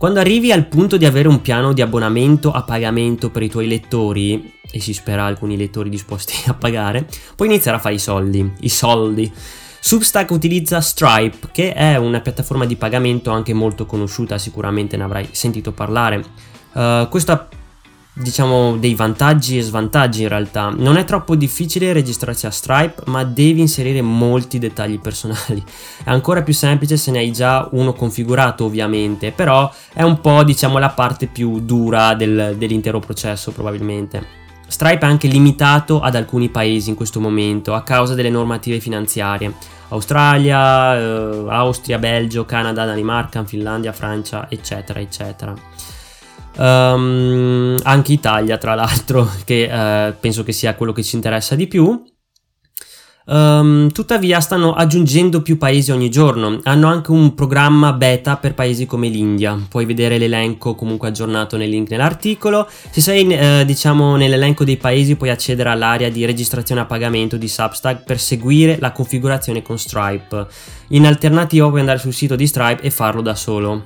Quando 0.00 0.18
arrivi 0.18 0.50
al 0.50 0.66
punto 0.66 0.96
di 0.96 1.04
avere 1.04 1.28
un 1.28 1.42
piano 1.42 1.74
di 1.74 1.82
abbonamento 1.82 2.52
a 2.52 2.62
pagamento 2.62 3.28
per 3.28 3.42
i 3.42 3.50
tuoi 3.50 3.68
lettori, 3.68 4.59
e 4.72 4.80
si 4.80 4.92
spera 4.92 5.24
alcuni 5.24 5.56
lettori 5.56 5.90
disposti 5.90 6.34
a 6.48 6.54
pagare, 6.54 7.06
puoi 7.36 7.48
iniziare 7.48 7.76
a 7.76 7.80
fare 7.80 7.94
i 7.94 7.98
soldi. 7.98 8.52
I 8.60 8.68
soldi. 8.68 9.32
Substack 9.82 10.30
utilizza 10.30 10.80
Stripe, 10.80 11.48
che 11.52 11.72
è 11.72 11.96
una 11.96 12.20
piattaforma 12.20 12.66
di 12.66 12.76
pagamento 12.76 13.30
anche 13.30 13.54
molto 13.54 13.86
conosciuta, 13.86 14.36
sicuramente 14.36 14.96
ne 14.96 15.04
avrai 15.04 15.28
sentito 15.32 15.72
parlare. 15.72 16.22
Uh, 16.72 17.08
questa 17.08 17.48
diciamo 18.12 18.76
dei 18.76 18.94
vantaggi 18.94 19.58
e 19.58 19.62
svantaggi 19.62 20.22
in 20.22 20.28
realtà. 20.28 20.68
Non 20.76 20.96
è 20.96 21.04
troppo 21.04 21.34
difficile 21.34 21.92
registrarsi 21.92 22.46
a 22.46 22.50
Stripe, 22.50 23.02
ma 23.06 23.24
devi 23.24 23.60
inserire 23.60 24.02
molti 24.02 24.58
dettagli 24.58 24.98
personali. 25.00 25.62
È 26.04 26.10
ancora 26.10 26.42
più 26.42 26.52
semplice 26.52 26.96
se 26.96 27.10
ne 27.10 27.18
hai 27.18 27.32
già 27.32 27.68
uno 27.72 27.92
configurato, 27.92 28.64
ovviamente, 28.64 29.32
però 29.32 29.72
è 29.92 30.02
un 30.02 30.20
po' 30.20 30.42
diciamo 30.44 30.78
la 30.78 30.90
parte 30.90 31.26
più 31.26 31.60
dura 31.60 32.14
del, 32.14 32.56
dell'intero 32.58 32.98
processo 33.00 33.52
probabilmente. 33.52 34.39
Stripe 34.70 35.04
è 35.04 35.08
anche 35.08 35.26
limitato 35.26 36.00
ad 36.00 36.14
alcuni 36.14 36.48
paesi 36.48 36.90
in 36.90 36.94
questo 36.94 37.18
momento 37.18 37.74
a 37.74 37.82
causa 37.82 38.14
delle 38.14 38.30
normative 38.30 38.78
finanziarie. 38.78 39.52
Australia, 39.88 40.96
eh, 40.96 41.44
Austria, 41.48 41.98
Belgio, 41.98 42.44
Canada, 42.44 42.84
Danimarca, 42.84 43.44
Finlandia, 43.44 43.92
Francia, 43.92 44.46
eccetera, 44.48 45.00
eccetera. 45.00 45.52
Um, 46.56 47.78
anche 47.82 48.12
Italia, 48.12 48.58
tra 48.58 48.76
l'altro, 48.76 49.28
che 49.44 49.64
uh, 49.68 50.14
penso 50.20 50.44
che 50.44 50.52
sia 50.52 50.76
quello 50.76 50.92
che 50.92 51.02
ci 51.02 51.16
interessa 51.16 51.56
di 51.56 51.66
più. 51.66 52.04
Um, 53.26 53.90
tuttavia 53.90 54.40
stanno 54.40 54.72
aggiungendo 54.72 55.42
più 55.42 55.58
paesi 55.58 55.92
ogni 55.92 56.08
giorno, 56.08 56.58
hanno 56.64 56.88
anche 56.88 57.12
un 57.12 57.34
programma 57.34 57.92
beta 57.92 58.36
per 58.38 58.54
paesi 58.54 58.86
come 58.86 59.08
l'India, 59.08 59.56
puoi 59.68 59.84
vedere 59.84 60.18
l'elenco 60.18 60.74
comunque 60.74 61.08
aggiornato 61.08 61.56
nel 61.56 61.68
link 61.68 61.90
nell'articolo, 61.90 62.66
se 62.90 63.00
sei 63.00 63.28
eh, 63.28 63.64
diciamo 63.64 64.16
nell'elenco 64.16 64.64
dei 64.64 64.78
paesi 64.78 65.14
puoi 65.14 65.30
accedere 65.30 65.68
all'area 65.68 66.08
di 66.08 66.24
registrazione 66.24 66.80
a 66.80 66.86
pagamento 66.86 67.36
di 67.36 67.46
Substack 67.46 68.04
per 68.04 68.18
seguire 68.18 68.78
la 68.80 68.90
configurazione 68.90 69.62
con 69.62 69.78
Stripe, 69.78 70.46
in 70.88 71.06
alternativa 71.06 71.68
puoi 71.68 71.80
andare 71.80 71.98
sul 71.98 72.14
sito 72.14 72.34
di 72.34 72.46
Stripe 72.46 72.82
e 72.82 72.90
farlo 72.90 73.20
da 73.20 73.36
solo. 73.36 73.84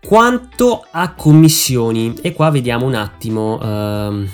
Quanto 0.00 0.86
a 0.90 1.12
commissioni, 1.12 2.14
e 2.22 2.32
qua 2.32 2.50
vediamo 2.50 2.86
un 2.86 2.94
attimo... 2.94 3.58
Uh, 3.60 4.28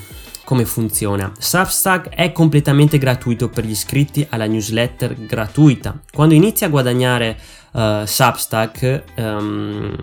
come 0.51 0.65
funziona. 0.65 1.31
Substack 1.39 2.09
è 2.09 2.33
completamente 2.33 2.97
gratuito 2.97 3.47
per 3.47 3.63
gli 3.63 3.69
iscritti 3.69 4.27
alla 4.31 4.47
newsletter 4.47 5.15
gratuita. 5.25 5.97
Quando 6.11 6.33
inizi 6.33 6.65
a 6.65 6.67
guadagnare 6.67 7.39
uh, 7.71 8.03
Substack 8.03 9.03
um, 9.15 9.95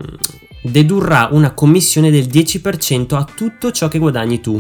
dedurrà 0.63 1.29
una 1.33 1.53
commissione 1.53 2.11
del 2.11 2.29
10% 2.29 3.15
a 3.15 3.25
tutto 3.25 3.73
ciò 3.73 3.89
che 3.89 3.99
guadagni 3.99 4.41
tu. 4.41 4.59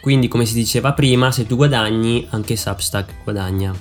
Quindi 0.00 0.26
come 0.26 0.44
si 0.44 0.54
diceva 0.54 0.92
prima, 0.92 1.30
se 1.30 1.46
tu 1.46 1.54
guadagni 1.54 2.26
anche 2.30 2.56
Substack 2.56 3.22
guadagna. 3.22 3.72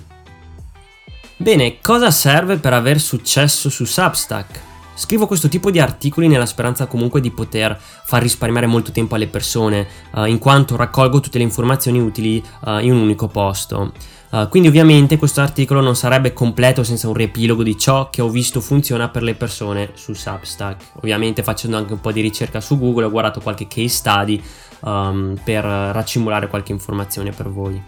Bene, 1.37 1.79
cosa 1.81 2.11
serve 2.11 2.57
per 2.57 2.73
aver 2.73 2.99
successo 2.99 3.67
su 3.71 3.83
Substack? 3.83 4.69
Scrivo 5.01 5.25
questo 5.25 5.49
tipo 5.49 5.71
di 5.71 5.79
articoli 5.79 6.27
nella 6.27 6.45
speranza 6.45 6.85
comunque 6.85 7.21
di 7.21 7.31
poter 7.31 7.75
far 7.75 8.21
risparmiare 8.21 8.67
molto 8.67 8.91
tempo 8.91 9.15
alle 9.15 9.25
persone, 9.25 9.87
uh, 10.11 10.25
in 10.25 10.37
quanto 10.37 10.75
raccolgo 10.75 11.19
tutte 11.19 11.39
le 11.39 11.43
informazioni 11.43 11.99
utili 11.99 12.37
uh, 12.65 12.77
in 12.77 12.93
un 12.93 12.99
unico 12.99 13.27
posto. 13.27 13.93
Uh, 14.29 14.47
quindi 14.47 14.67
ovviamente 14.67 15.17
questo 15.17 15.41
articolo 15.41 15.81
non 15.81 15.95
sarebbe 15.95 16.33
completo 16.33 16.83
senza 16.83 17.07
un 17.07 17.15
riepilogo 17.15 17.63
di 17.63 17.79
ciò 17.79 18.11
che 18.11 18.21
ho 18.21 18.29
visto 18.29 18.61
funziona 18.61 19.09
per 19.09 19.23
le 19.23 19.33
persone 19.33 19.89
su 19.95 20.13
Substack. 20.13 20.91
Ovviamente 20.97 21.41
facendo 21.41 21.77
anche 21.77 21.93
un 21.93 21.99
po' 21.99 22.11
di 22.11 22.21
ricerca 22.21 22.61
su 22.61 22.77
Google 22.77 23.05
ho 23.05 23.09
guardato 23.09 23.41
qualche 23.41 23.67
case 23.67 23.87
study 23.89 24.39
um, 24.81 25.35
per 25.43 25.63
raccimolare 25.63 26.47
qualche 26.47 26.73
informazione 26.73 27.31
per 27.31 27.49
voi. 27.49 27.81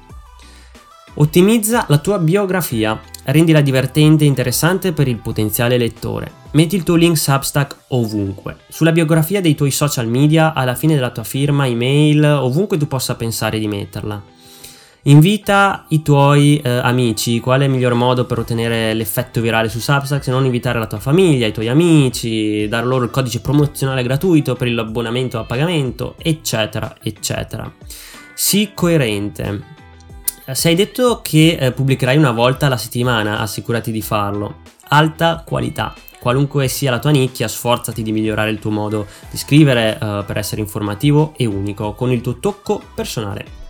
Ottimizza 1.14 1.86
la 1.90 2.00
tua 2.00 2.18
biografia, 2.18 3.00
rendila 3.26 3.62
divertente 3.62 4.24
e 4.24 4.28
interessante 4.28 4.94
per 4.94 5.08
il 5.08 5.18
potenziale 5.18 5.78
lettore. 5.78 6.42
Metti 6.54 6.76
il 6.76 6.84
tuo 6.84 6.94
link 6.94 7.18
Substack 7.18 7.76
ovunque, 7.88 8.58
sulla 8.70 8.92
biografia 8.92 9.42
dei 9.42 9.56
tuoi 9.56 9.72
social 9.72 10.08
media, 10.08 10.54
alla 10.54 10.76
fine 10.76 10.94
della 10.94 11.10
tua 11.10 11.24
firma, 11.24 11.66
email, 11.66 12.24
ovunque 12.24 12.78
tu 12.78 12.88
possa 12.88 13.16
pensare 13.16 13.58
di 13.58 13.68
metterla. 13.68 14.22
Invita 15.06 15.86
i 15.90 16.04
tuoi 16.04 16.62
eh, 16.64 16.70
amici, 16.70 17.40
qual 17.40 17.62
è 17.62 17.64
il 17.64 17.72
miglior 17.72 17.96
modo 17.96 18.26
per 18.26 18.38
ottenere 18.38 18.94
l'effetto 18.94 19.42
virale 19.42 19.68
su 19.68 19.80
Substack 19.80 20.24
se 20.24 20.30
non 20.30 20.46
invitare 20.46 20.78
la 20.78 20.86
tua 20.86 21.00
famiglia, 21.00 21.48
i 21.48 21.52
tuoi 21.52 21.70
amici, 21.70 22.68
dare 22.68 22.86
loro 22.86 23.06
il 23.06 23.10
codice 23.10 23.42
promozionale 23.42 24.04
gratuito 24.04 24.54
per 24.54 24.72
l'abbonamento 24.72 25.40
a 25.40 25.46
pagamento, 25.46 26.14
eccetera, 26.20 26.96
eccetera. 27.02 27.70
Sii 28.36 28.74
coerente. 28.76 29.64
Se 30.52 30.68
hai 30.70 30.76
detto 30.76 31.22
che 31.24 31.58
eh, 31.60 31.72
pubblicherai 31.72 32.16
una 32.16 32.32
volta 32.32 32.68
alla 32.68 32.78
settimana, 32.78 33.40
assicurati 33.40 33.92
di 33.92 34.04
farlo. 34.04 34.58
Alta 34.90 35.42
qualità. 35.44 35.96
Qualunque 36.24 36.70
sia 36.70 36.90
la 36.90 37.00
tua 37.00 37.12
nicchia, 37.12 37.50
sforzati 37.50 38.02
di 38.02 38.14
migliorare 38.14 38.50
il 38.50 38.60
tuo 38.60 38.72
modo 38.72 39.08
di 39.30 39.36
scrivere 39.36 40.00
eh, 40.00 40.24
per 40.26 40.38
essere 40.38 40.62
informativo 40.62 41.34
e 41.36 41.46
unico, 41.46 41.96
con 41.96 42.14
il 42.14 42.22
tuo 42.22 42.40
tocco 42.40 42.82
personale 42.96 43.64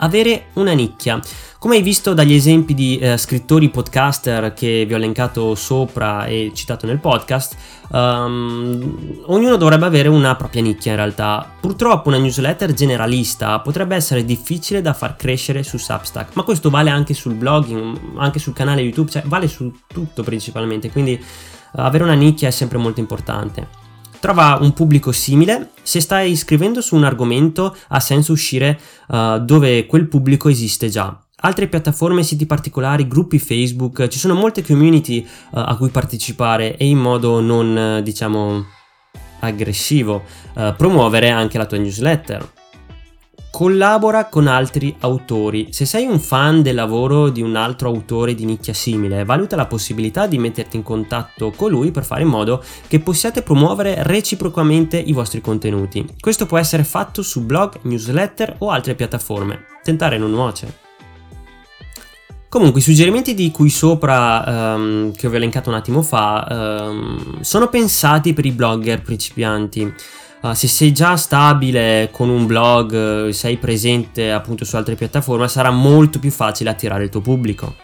avere 0.00 0.48
una 0.54 0.72
nicchia. 0.72 1.18
Come 1.58 1.76
hai 1.76 1.82
visto 1.82 2.14
dagli 2.14 2.32
esempi 2.32 2.74
di 2.74 2.98
eh, 2.98 3.16
scrittori 3.18 3.68
podcaster 3.68 4.54
che 4.54 4.84
vi 4.86 4.94
ho 4.94 4.96
elencato 4.96 5.54
sopra 5.54 6.24
e 6.26 6.52
citato 6.54 6.86
nel 6.86 6.98
podcast, 6.98 7.56
um, 7.90 9.22
ognuno 9.26 9.56
dovrebbe 9.56 9.84
avere 9.84 10.08
una 10.08 10.34
propria 10.36 10.62
nicchia 10.62 10.92
in 10.92 10.96
realtà. 10.96 11.50
Purtroppo 11.60 12.08
una 12.08 12.18
newsletter 12.18 12.72
generalista 12.72 13.58
potrebbe 13.60 13.94
essere 13.94 14.24
difficile 14.24 14.80
da 14.80 14.94
far 14.94 15.16
crescere 15.16 15.62
su 15.62 15.76
Substack, 15.76 16.34
ma 16.34 16.42
questo 16.44 16.70
vale 16.70 16.88
anche 16.88 17.12
sul 17.12 17.34
blogging, 17.34 18.16
anche 18.16 18.38
sul 18.38 18.54
canale 18.54 18.80
YouTube, 18.80 19.10
cioè 19.10 19.22
vale 19.26 19.48
su 19.48 19.70
tutto 19.86 20.22
principalmente, 20.22 20.90
quindi 20.90 21.22
avere 21.72 22.04
una 22.04 22.14
nicchia 22.14 22.48
è 22.48 22.50
sempre 22.50 22.78
molto 22.78 23.00
importante. 23.00 23.78
Trova 24.20 24.58
un 24.60 24.72
pubblico 24.74 25.12
simile. 25.12 25.70
Se 25.82 26.00
stai 26.00 26.36
scrivendo 26.36 26.82
su 26.82 26.94
un 26.94 27.04
argomento 27.04 27.74
ha 27.88 28.00
senso 28.00 28.32
uscire 28.32 28.78
uh, 29.08 29.38
dove 29.38 29.86
quel 29.86 30.08
pubblico 30.08 30.48
esiste 30.50 30.88
già. 30.88 31.18
Altre 31.42 31.68
piattaforme, 31.68 32.22
siti 32.22 32.44
particolari, 32.44 33.08
gruppi 33.08 33.38
Facebook, 33.38 34.08
ci 34.08 34.18
sono 34.18 34.34
molte 34.34 34.62
community 34.62 35.26
uh, 35.26 35.58
a 35.58 35.74
cui 35.76 35.88
partecipare 35.88 36.76
e 36.76 36.86
in 36.86 36.98
modo 36.98 37.40
non, 37.40 37.96
uh, 37.98 38.02
diciamo, 38.02 38.66
aggressivo, 39.40 40.22
promuovere 40.76 41.30
anche 41.30 41.56
la 41.56 41.64
tua 41.64 41.78
newsletter. 41.78 42.46
Collabora 43.50 44.26
con 44.26 44.46
altri 44.46 44.94
autori. 45.00 45.72
Se 45.72 45.84
sei 45.84 46.06
un 46.06 46.20
fan 46.20 46.62
del 46.62 46.76
lavoro 46.76 47.30
di 47.30 47.42
un 47.42 47.56
altro 47.56 47.88
autore 47.88 48.34
di 48.34 48.44
nicchia 48.44 48.72
simile, 48.72 49.24
valuta 49.24 49.56
la 49.56 49.66
possibilità 49.66 50.28
di 50.28 50.38
metterti 50.38 50.76
in 50.76 50.84
contatto 50.84 51.50
con 51.50 51.70
lui 51.70 51.90
per 51.90 52.04
fare 52.04 52.22
in 52.22 52.28
modo 52.28 52.62
che 52.86 53.00
possiate 53.00 53.42
promuovere 53.42 54.04
reciprocamente 54.04 54.96
i 54.98 55.12
vostri 55.12 55.40
contenuti. 55.40 56.06
Questo 56.18 56.46
può 56.46 56.58
essere 56.58 56.84
fatto 56.84 57.22
su 57.22 57.44
blog, 57.44 57.80
newsletter 57.82 58.54
o 58.58 58.70
altre 58.70 58.94
piattaforme. 58.94 59.64
Tentare 59.82 60.16
non 60.16 60.30
nuoce. 60.30 60.88
Comunque, 62.48 62.80
i 62.80 62.82
suggerimenti 62.82 63.34
di 63.34 63.50
cui 63.50 63.68
sopra, 63.68 64.74
um, 64.74 65.12
che 65.12 65.26
ho 65.26 65.34
elencato 65.34 65.70
un 65.70 65.76
attimo 65.76 66.02
fa, 66.02 66.88
um, 66.88 67.40
sono 67.42 67.68
pensati 67.68 68.32
per 68.32 68.46
i 68.46 68.52
blogger 68.52 69.02
principianti. 69.02 69.94
Uh, 70.42 70.54
se 70.54 70.68
sei 70.68 70.92
già 70.92 71.16
stabile 71.16 72.08
con 72.10 72.30
un 72.30 72.46
blog, 72.46 73.26
uh, 73.26 73.30
sei 73.30 73.58
presente 73.58 74.32
appunto 74.32 74.64
su 74.64 74.74
altre 74.76 74.94
piattaforme, 74.94 75.46
sarà 75.48 75.70
molto 75.70 76.18
più 76.18 76.30
facile 76.30 76.70
attirare 76.70 77.04
il 77.04 77.10
tuo 77.10 77.20
pubblico. 77.20 77.74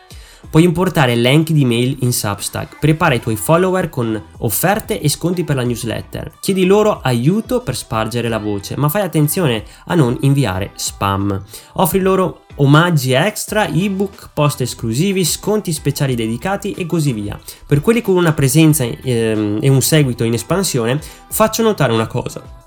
Puoi 0.51 0.65
importare 0.65 1.13
elenchi 1.13 1.53
di 1.53 1.65
mail 1.65 1.97
in 2.01 2.13
Substack, 2.13 2.79
prepara 2.79 3.15
i 3.15 3.21
tuoi 3.21 3.37
follower 3.37 3.89
con 3.89 4.23
offerte 4.39 5.01
e 5.01 5.09
sconti 5.09 5.45
per 5.45 5.57
la 5.57 5.63
newsletter, 5.63 6.33
chiedi 6.41 6.65
loro 6.65 7.01
aiuto 7.01 7.61
per 7.61 7.77
spargere 7.77 8.29
la 8.29 8.39
voce, 8.39 8.77
ma 8.77 8.89
fai 8.89 9.03
attenzione 9.03 9.65
a 9.87 9.95
non 9.95 10.17
inviare 10.21 10.71
spam. 10.75 11.43
Offri 11.75 12.01
loro 12.01 12.45
omaggi 12.57 13.13
extra, 13.13 13.69
ebook, 13.69 14.31
post 14.33 14.61
esclusivi, 14.61 15.25
sconti 15.25 15.73
speciali 15.73 16.15
dedicati 16.15 16.73
e 16.73 16.87
così 16.87 17.13
via. 17.13 17.39
Per 17.67 17.81
quelli 17.81 18.01
con 18.01 18.17
una 18.17 18.33
presenza 18.33 18.85
ehm, 18.85 19.59
e 19.61 19.69
un 19.69 19.83
seguito 19.83 20.25
in 20.25 20.35
espansione, 20.35 21.01
faccio 21.29 21.63
notare 21.63 21.93
una 21.93 22.07
cosa. 22.07 22.65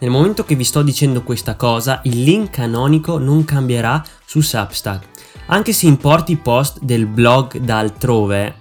Nel 0.00 0.10
momento 0.10 0.44
che 0.44 0.54
vi 0.54 0.62
sto 0.62 0.82
dicendo 0.82 1.22
questa 1.24 1.56
cosa, 1.56 2.00
il 2.04 2.22
link 2.22 2.50
canonico 2.50 3.18
non 3.18 3.44
cambierà 3.44 4.04
su 4.24 4.40
Substack. 4.40 5.17
Anche 5.48 5.72
se 5.72 5.86
importi 5.86 6.36
post 6.36 6.80
del 6.80 7.06
blog 7.06 7.58
da 7.58 7.78
altrove, 7.78 8.54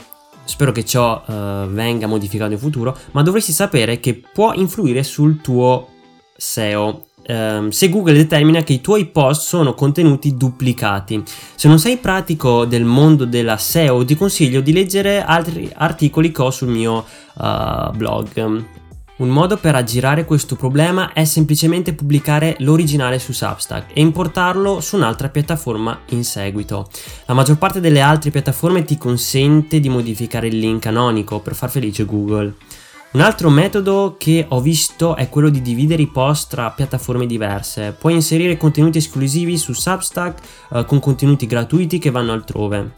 spero 0.45 0.71
che 0.71 0.85
ciò 0.85 1.21
uh, 1.25 1.67
venga 1.67 2.07
modificato 2.07 2.53
in 2.53 2.59
futuro, 2.59 2.97
ma 3.11 3.21
dovresti 3.21 3.51
sapere 3.51 3.99
che 3.99 4.21
può 4.31 4.53
influire 4.53 5.03
sul 5.03 5.41
tuo 5.41 5.89
SEO 6.35 7.07
ehm, 7.27 7.69
se 7.69 7.89
Google 7.89 8.13
determina 8.13 8.63
che 8.63 8.73
i 8.73 8.81
tuoi 8.81 9.05
post 9.05 9.47
sono 9.47 9.73
contenuti 9.73 10.35
duplicati. 10.35 11.21
Se 11.55 11.67
non 11.67 11.77
sei 11.77 11.97
pratico 11.97 12.65
del 12.65 12.85
mondo 12.85 13.25
della 13.25 13.57
SEO, 13.57 14.05
ti 14.05 14.15
consiglio 14.15 14.61
di 14.61 14.71
leggere 14.71 15.23
altri 15.23 15.69
articoli 15.73 16.31
che 16.31 16.41
ho 16.41 16.51
sul 16.51 16.69
mio 16.69 17.05
uh, 17.35 17.91
blog. 17.91 18.65
Un 19.17 19.29
modo 19.29 19.57
per 19.57 19.73
aggirare 19.73 20.25
questo 20.25 20.55
problema 20.55 21.11
è 21.11 21.25
semplicemente 21.25 21.93
pubblicare 21.93 22.55
l'originale 22.59 23.17
su 23.17 23.33
Substack 23.33 23.89
e 23.95 24.01
importarlo 24.01 24.79
su 24.79 24.95
un'altra 24.95 25.29
piattaforma 25.29 26.01
in 26.09 26.23
seguito. 26.23 26.87
La 27.25 27.33
maggior 27.33 27.57
parte 27.57 27.79
delle 27.79 28.01
altre 28.01 28.29
piattaforme 28.29 28.83
ti 28.83 28.95
consente 28.95 29.79
di 29.79 29.89
modificare 29.89 30.49
il 30.49 30.59
link 30.59 30.83
canonico 30.83 31.39
per 31.39 31.55
far 31.55 31.71
felice 31.71 32.05
Google. 32.05 32.53
Un 33.13 33.21
altro 33.21 33.49
metodo 33.49 34.17
che 34.19 34.45
ho 34.47 34.61
visto 34.61 35.15
è 35.15 35.29
quello 35.29 35.49
di 35.49 35.63
dividere 35.63 36.03
i 36.03 36.11
post 36.11 36.51
tra 36.51 36.69
piattaforme 36.69 37.25
diverse. 37.25 37.95
Puoi 37.97 38.13
inserire 38.13 38.55
contenuti 38.55 38.99
esclusivi 38.99 39.57
su 39.57 39.73
Substack 39.73 40.41
eh, 40.73 40.85
con 40.85 40.99
contenuti 40.99 41.47
gratuiti 41.47 41.97
che 41.97 42.11
vanno 42.11 42.33
altrove. 42.33 42.97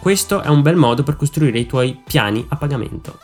Questo 0.00 0.40
è 0.40 0.48
un 0.48 0.62
bel 0.62 0.76
modo 0.76 1.02
per 1.02 1.16
costruire 1.16 1.58
i 1.58 1.66
tuoi 1.66 2.00
piani 2.06 2.46
a 2.48 2.56
pagamento. 2.56 3.18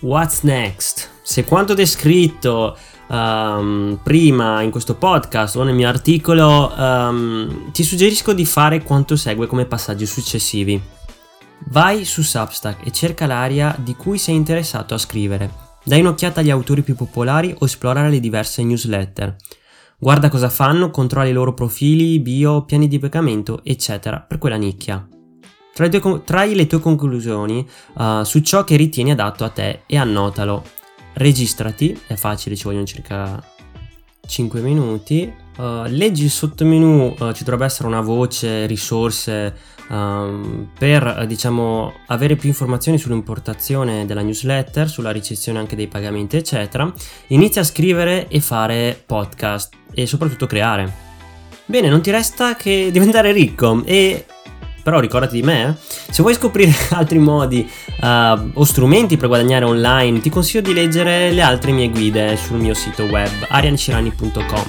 What's 0.00 0.42
next? 0.42 1.15
Se 1.28 1.42
quanto 1.42 1.74
descritto 1.74 2.78
um, 3.08 3.98
prima 4.00 4.62
in 4.62 4.70
questo 4.70 4.94
podcast 4.94 5.56
o 5.56 5.64
nel 5.64 5.74
mio 5.74 5.88
articolo, 5.88 6.72
um, 6.72 7.72
ti 7.72 7.82
suggerisco 7.82 8.32
di 8.32 8.44
fare 8.44 8.84
quanto 8.84 9.16
segue 9.16 9.48
come 9.48 9.66
passaggi 9.66 10.06
successivi. 10.06 10.80
Vai 11.70 12.04
su 12.04 12.22
Substack 12.22 12.86
e 12.86 12.92
cerca 12.92 13.26
l'area 13.26 13.74
di 13.76 13.96
cui 13.96 14.18
sei 14.18 14.36
interessato 14.36 14.94
a 14.94 14.98
scrivere. 14.98 15.50
Dai 15.82 15.98
un'occhiata 15.98 16.38
agli 16.38 16.50
autori 16.50 16.82
più 16.82 16.94
popolari 16.94 17.52
o 17.58 17.64
esplora 17.64 18.06
le 18.06 18.20
diverse 18.20 18.62
newsletter. 18.62 19.34
guarda 19.98 20.28
cosa 20.28 20.48
fanno, 20.48 20.90
controlla 20.90 21.26
i 21.26 21.32
loro 21.32 21.54
profili, 21.54 22.20
bio, 22.20 22.62
piani 22.62 22.86
di 22.86 23.00
pagamento, 23.00 23.62
eccetera, 23.64 24.20
per 24.20 24.38
quella 24.38 24.56
nicchia. 24.56 25.04
Trai 25.74 26.54
le 26.54 26.66
tue 26.68 26.78
conclusioni 26.78 27.68
uh, 27.94 28.22
su 28.22 28.40
ciò 28.40 28.62
che 28.62 28.76
ritieni 28.76 29.10
adatto 29.10 29.42
a 29.42 29.48
te 29.48 29.82
e 29.86 29.98
annotalo. 29.98 30.75
Registrati, 31.18 31.98
è 32.06 32.14
facile, 32.14 32.56
ci 32.56 32.64
vogliono 32.64 32.84
circa 32.84 33.42
5 34.26 34.60
minuti. 34.60 35.32
Uh, 35.56 35.84
leggi 35.86 36.24
il 36.24 36.30
sottomenu, 36.30 37.14
uh, 37.18 37.32
ci 37.32 37.42
dovrebbe 37.42 37.64
essere 37.64 37.88
una 37.88 38.02
voce, 38.02 38.66
risorse 38.66 39.54
um, 39.88 40.68
per 40.78 41.24
diciamo 41.26 41.94
avere 42.08 42.36
più 42.36 42.50
informazioni 42.50 42.98
sull'importazione 42.98 44.04
della 44.04 44.20
newsletter, 44.20 44.90
sulla 44.90 45.10
ricezione 45.10 45.58
anche 45.58 45.74
dei 45.74 45.86
pagamenti, 45.86 46.36
eccetera. 46.36 46.92
Inizia 47.28 47.62
a 47.62 47.64
scrivere 47.64 48.28
e 48.28 48.40
fare 48.40 49.02
podcast 49.06 49.72
e 49.94 50.04
soprattutto 50.04 50.44
creare. 50.44 51.04
Bene, 51.64 51.88
non 51.88 52.02
ti 52.02 52.10
resta 52.10 52.56
che 52.56 52.90
diventare 52.92 53.32
ricco 53.32 53.82
e 53.86 54.26
però 54.86 55.00
ricordati 55.00 55.40
di 55.40 55.42
me. 55.42 55.68
Eh. 55.68 56.12
Se 56.12 56.22
vuoi 56.22 56.34
scoprire 56.34 56.72
altri 56.94 57.18
modi 57.18 57.68
uh, 58.02 58.06
o 58.54 58.62
strumenti 58.62 59.16
per 59.16 59.26
guadagnare 59.26 59.64
online, 59.64 60.20
ti 60.20 60.30
consiglio 60.30 60.60
di 60.60 60.72
leggere 60.72 61.32
le 61.32 61.42
altre 61.42 61.72
mie 61.72 61.90
guide 61.90 62.36
sul 62.36 62.58
mio 62.58 62.72
sito 62.72 63.02
web 63.02 63.32
ariancirani.com. 63.48 64.64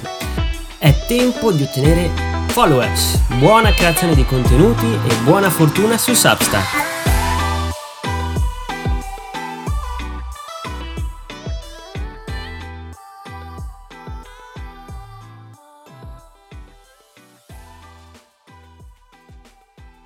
È 0.76 0.92
tempo 1.06 1.52
di 1.52 1.62
ottenere 1.62 2.10
followers, 2.48 3.20
buona 3.38 3.70
creazione 3.70 4.16
di 4.16 4.24
contenuti 4.24 4.86
e 4.86 5.14
buona 5.22 5.50
fortuna 5.50 5.96
su 5.96 6.12
Substack. 6.14 6.87